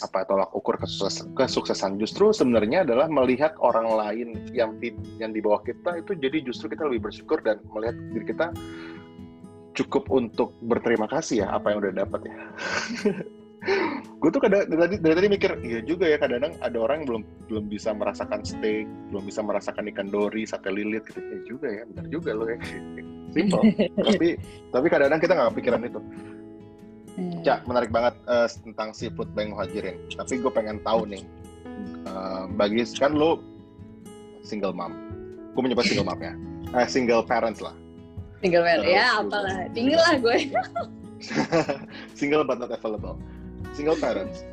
[0.03, 1.99] apa tolak ukur kesukses- kesuksesan.
[1.99, 6.71] Justru sebenarnya adalah melihat orang lain yang di yang di bawah kita itu jadi justru
[6.71, 8.47] kita lebih bersyukur dan melihat diri kita
[9.75, 12.36] cukup untuk berterima kasih ya apa yang udah dapat ya
[14.22, 17.07] gue tuh kadang dari tadi dari tadi mikir iya juga ya kadang-kadang ada orang yang
[17.07, 21.22] belum belum bisa merasakan steak belum bisa merasakan ikan dori sate lilit gitu.
[21.22, 22.57] Ya juga ya benar juga loh ya.
[23.32, 23.64] Simple.
[24.09, 24.28] Tapi
[24.74, 25.99] tapi kadang-kadang kita nggak kepikiran itu.
[27.12, 27.43] Hmm.
[27.43, 29.99] Cak, menarik banget eh, tentang seafood bank muhajirin.
[30.16, 31.24] Tapi gue pengen tahu nih,
[32.07, 33.43] eh, bagi kan lo
[34.41, 34.95] single mom,
[35.53, 36.34] gue menyebut single mom ya,
[36.82, 37.76] eh, single parents lah,
[38.41, 40.38] tinggal Terus ya apalah tinggal lah gue
[42.18, 43.16] single but not available,
[43.76, 44.43] single parents.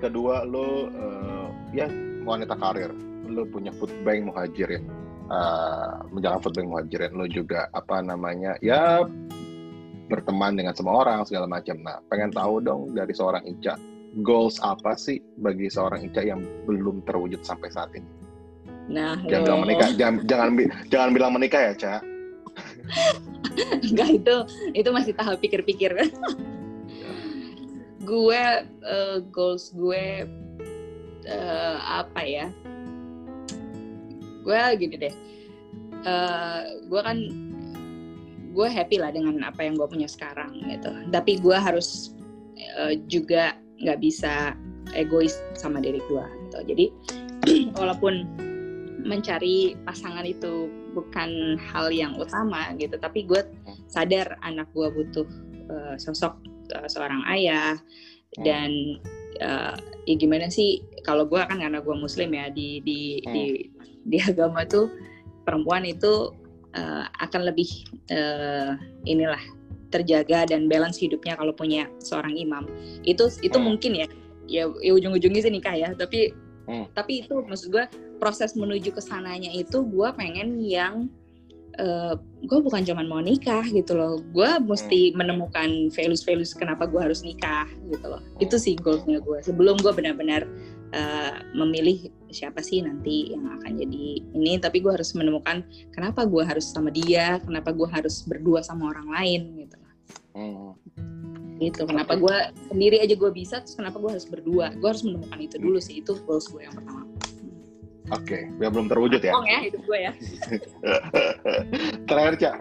[0.00, 1.46] Kedua lo eh,
[1.76, 1.86] ya
[2.24, 2.92] wanita karir,
[3.28, 4.84] lo punya food bank muhajirin,
[5.28, 9.04] eh, menjalankan food bank muhajirin, lo juga apa namanya ya
[10.10, 11.78] berteman dengan semua orang segala macam.
[11.86, 13.78] Nah, pengen tahu dong dari seorang Ica,
[14.26, 18.10] goals apa sih bagi seorang Ica yang belum terwujud sampai saat ini?
[18.90, 20.50] nah Jangan bilang menikah, jangan jangan,
[20.90, 21.94] jangan bilang menikah ya, Ca.
[23.86, 24.36] Enggak itu
[24.74, 25.94] itu masih tahap pikir-pikir.
[28.10, 30.26] gue eh, goals gue
[31.30, 32.50] eh, apa ya?
[34.42, 35.14] Gue gini deh.
[36.02, 37.18] Eh, gue kan
[38.50, 40.90] gue happy lah dengan apa yang gue punya sekarang gitu.
[41.14, 42.18] Tapi gue harus
[42.58, 44.58] eh, juga nggak bisa
[44.98, 46.58] egois sama diri gue gitu.
[46.66, 46.86] Jadi
[47.78, 48.26] walaupun
[49.00, 53.40] mencari pasangan itu bukan hal yang utama gitu, tapi gue
[53.86, 55.26] sadar anak gue butuh
[55.70, 56.36] eh, sosok
[56.72, 57.76] eh, seorang ayah
[58.38, 58.46] Hmm.
[58.46, 58.70] dan
[59.42, 59.74] eh,
[60.06, 63.34] ya gimana sih kalau gue kan karena gue muslim ya di di Hmm.
[63.34, 63.44] di
[64.06, 64.86] di agama tuh
[65.42, 66.30] perempuan itu
[66.70, 67.66] eh, akan lebih
[68.14, 69.42] eh, inilah
[69.90, 72.70] terjaga dan balance hidupnya kalau punya seorang imam
[73.02, 73.66] itu itu Hmm.
[73.74, 74.06] mungkin ya
[74.46, 76.30] ya, ya ujung-ujungnya sih nikah ya tapi
[76.70, 76.86] Hmm.
[76.94, 77.82] tapi itu maksud gue
[78.22, 81.10] proses menuju ke sananya itu gue pengen yang
[82.44, 84.20] gue bukan cuman mau nikah gitu loh.
[84.32, 88.22] Gue mesti menemukan values values kenapa gue harus nikah gitu loh.
[88.42, 90.44] Itu sih goalsnya gue sebelum gue benar-benar
[90.92, 94.04] eh, memilih siapa sih nanti yang akan jadi
[94.34, 98.90] ini tapi gue harus menemukan kenapa gue harus sama dia kenapa gue harus berdua sama
[98.90, 99.94] orang lain gitu loh.
[100.30, 100.72] Hmm.
[101.60, 101.84] gitu.
[101.84, 102.36] Kenapa gue
[102.72, 104.72] sendiri aja gue bisa terus kenapa gue harus berdua?
[104.80, 106.00] Gue harus menemukan itu dulu sih.
[106.00, 107.04] Itu goals gue yang pertama
[108.10, 109.32] Oke, ya belum terwujud ya.
[109.34, 110.12] Bohong ya hidup gue ya
[112.10, 112.52] Terakhir, Ca,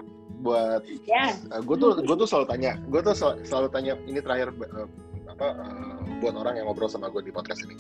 [0.45, 1.34] buat ya
[1.66, 4.88] gue tuh gue tuh selalu tanya, gue tuh sel- selalu tanya ini terakhir eh,
[5.30, 7.76] apa eh, buat orang yang ngobrol sama gue di podcast ini.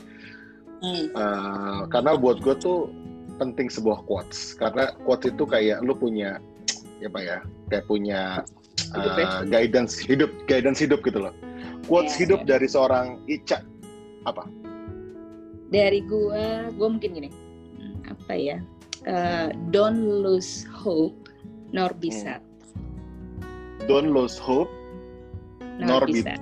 [0.81, 1.05] Hmm.
[1.13, 2.89] Eh, karena buat gue tuh
[3.39, 6.43] penting sebuah quotes karena quotes itu kayak lu punya
[6.99, 7.37] ya apa ya
[7.71, 8.21] kayak punya
[8.89, 9.27] Hidup ya.
[9.47, 11.33] guidance hidup guidance hidup gitu loh
[11.87, 12.47] quotes Iya, hidup iya.
[12.57, 13.63] dari seorang Ica
[15.69, 16.45] dari gue
[16.75, 17.29] gue mungkin gini
[18.09, 18.57] apa ya
[19.07, 21.31] Eh, don't lose hope
[21.71, 22.19] nor be Hmm.
[22.35, 22.41] sad.
[23.87, 24.67] Don't lose hope
[25.79, 26.41] nor, nor be sad.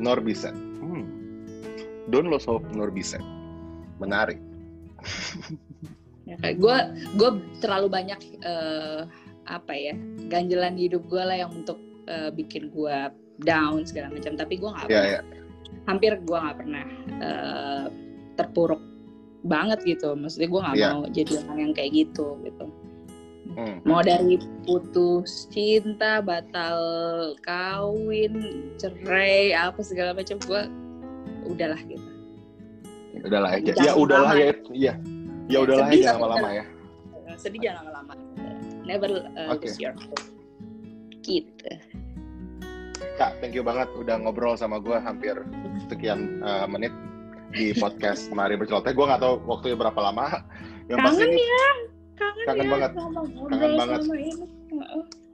[0.00, 0.56] nor be sad.
[0.80, 1.04] Hmm.
[2.08, 3.20] don't lose hope nor be sad.
[4.00, 4.40] Menarik.
[6.26, 6.76] Ya, gue
[7.14, 7.30] gue
[7.62, 9.06] terlalu banyak eh,
[9.46, 9.94] apa ya
[10.26, 11.78] ganjelan hidup gue lah yang untuk
[12.10, 12.96] eh, bikin gue
[13.44, 14.34] down segala macam.
[14.34, 15.06] Tapi gue nggak pernah.
[15.06, 15.22] ya.
[15.86, 16.86] Hampir gue nggak pernah
[17.22, 17.86] eh,
[18.34, 18.82] terpuruk
[19.46, 20.12] banget gitu.
[20.18, 20.88] Maksudnya gue nggak Iya.
[20.92, 22.66] mau jadi orang yang kayak gitu gitu.
[23.56, 23.78] Hmm.
[23.86, 26.76] mau dari putus cinta batal
[27.40, 28.34] kawin
[28.76, 30.62] cerai apa segala macam gue
[31.46, 32.08] udahlah gitu.
[33.22, 34.44] Udahlah ya Jangan ya udahlah ya.
[34.44, 34.52] iya.
[34.74, 34.92] Ya
[35.46, 36.64] Ya, udahlah tapi lama-lama ya.
[37.38, 38.12] Sedih jangan lama-lama.
[38.82, 39.70] Never uh, Oke.
[39.70, 40.26] lose your hope.
[41.22, 41.70] Gitu.
[43.16, 45.38] Kak, thank you banget udah ngobrol sama gue hampir
[45.88, 46.92] sekian uh, menit
[47.56, 48.92] di podcast Mari Berceloteh.
[48.92, 50.44] Gue nggak tahu waktunya berapa lama.
[50.92, 51.70] Yang pasti kangen ini ya
[52.16, 52.90] kangen, Kangen ya banget.
[52.92, 54.00] sama Kangen banget.
[54.04, 54.30] ini.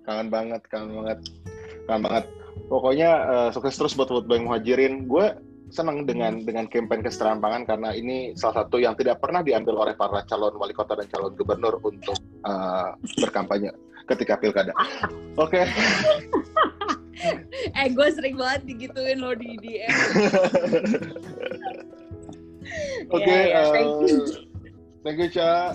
[0.03, 1.19] Kangen banget, kangen banget,
[1.91, 2.25] kangen banget.
[2.71, 5.11] Pokoknya uh, sukses terus buat Food Bank Muhajirin.
[5.11, 5.35] Gue
[5.73, 9.95] senang dengan dengan campaign kesetaraan pangan karena ini salah satu yang tidak pernah diambil oleh
[9.97, 12.15] para calon wali kota dan calon gubernur untuk
[12.45, 13.73] uh, berkampanye
[14.05, 14.77] ketika pilkada.
[15.41, 15.65] Oke,
[17.81, 19.89] eh gue sering banget digituin lo di DM
[23.15, 24.21] Oke, Ya, ya, thank eh, you.
[25.03, 25.73] thank you Ca.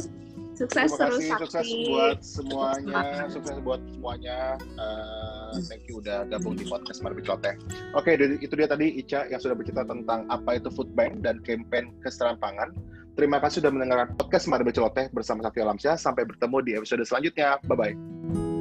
[0.57, 3.29] sukses Terima terus kasih, sukses Sakti buat semuanya, Semangat.
[3.29, 4.39] sukses buat semuanya.
[4.57, 7.53] Eh, thank you udah gabung di podcast Mari Berceloteh.
[7.93, 11.37] Oke, dari- itu dia tadi Ica yang sudah bercerita tentang apa itu food bank dan
[11.45, 12.73] campaign kesetaraan pangan.
[13.13, 15.93] Terima kasih sudah mendengarkan podcast Mari Berceloteh bersama Satya Lamsyah.
[15.93, 17.61] Sampai bertemu di episode selanjutnya.
[17.61, 18.56] Bye-bye.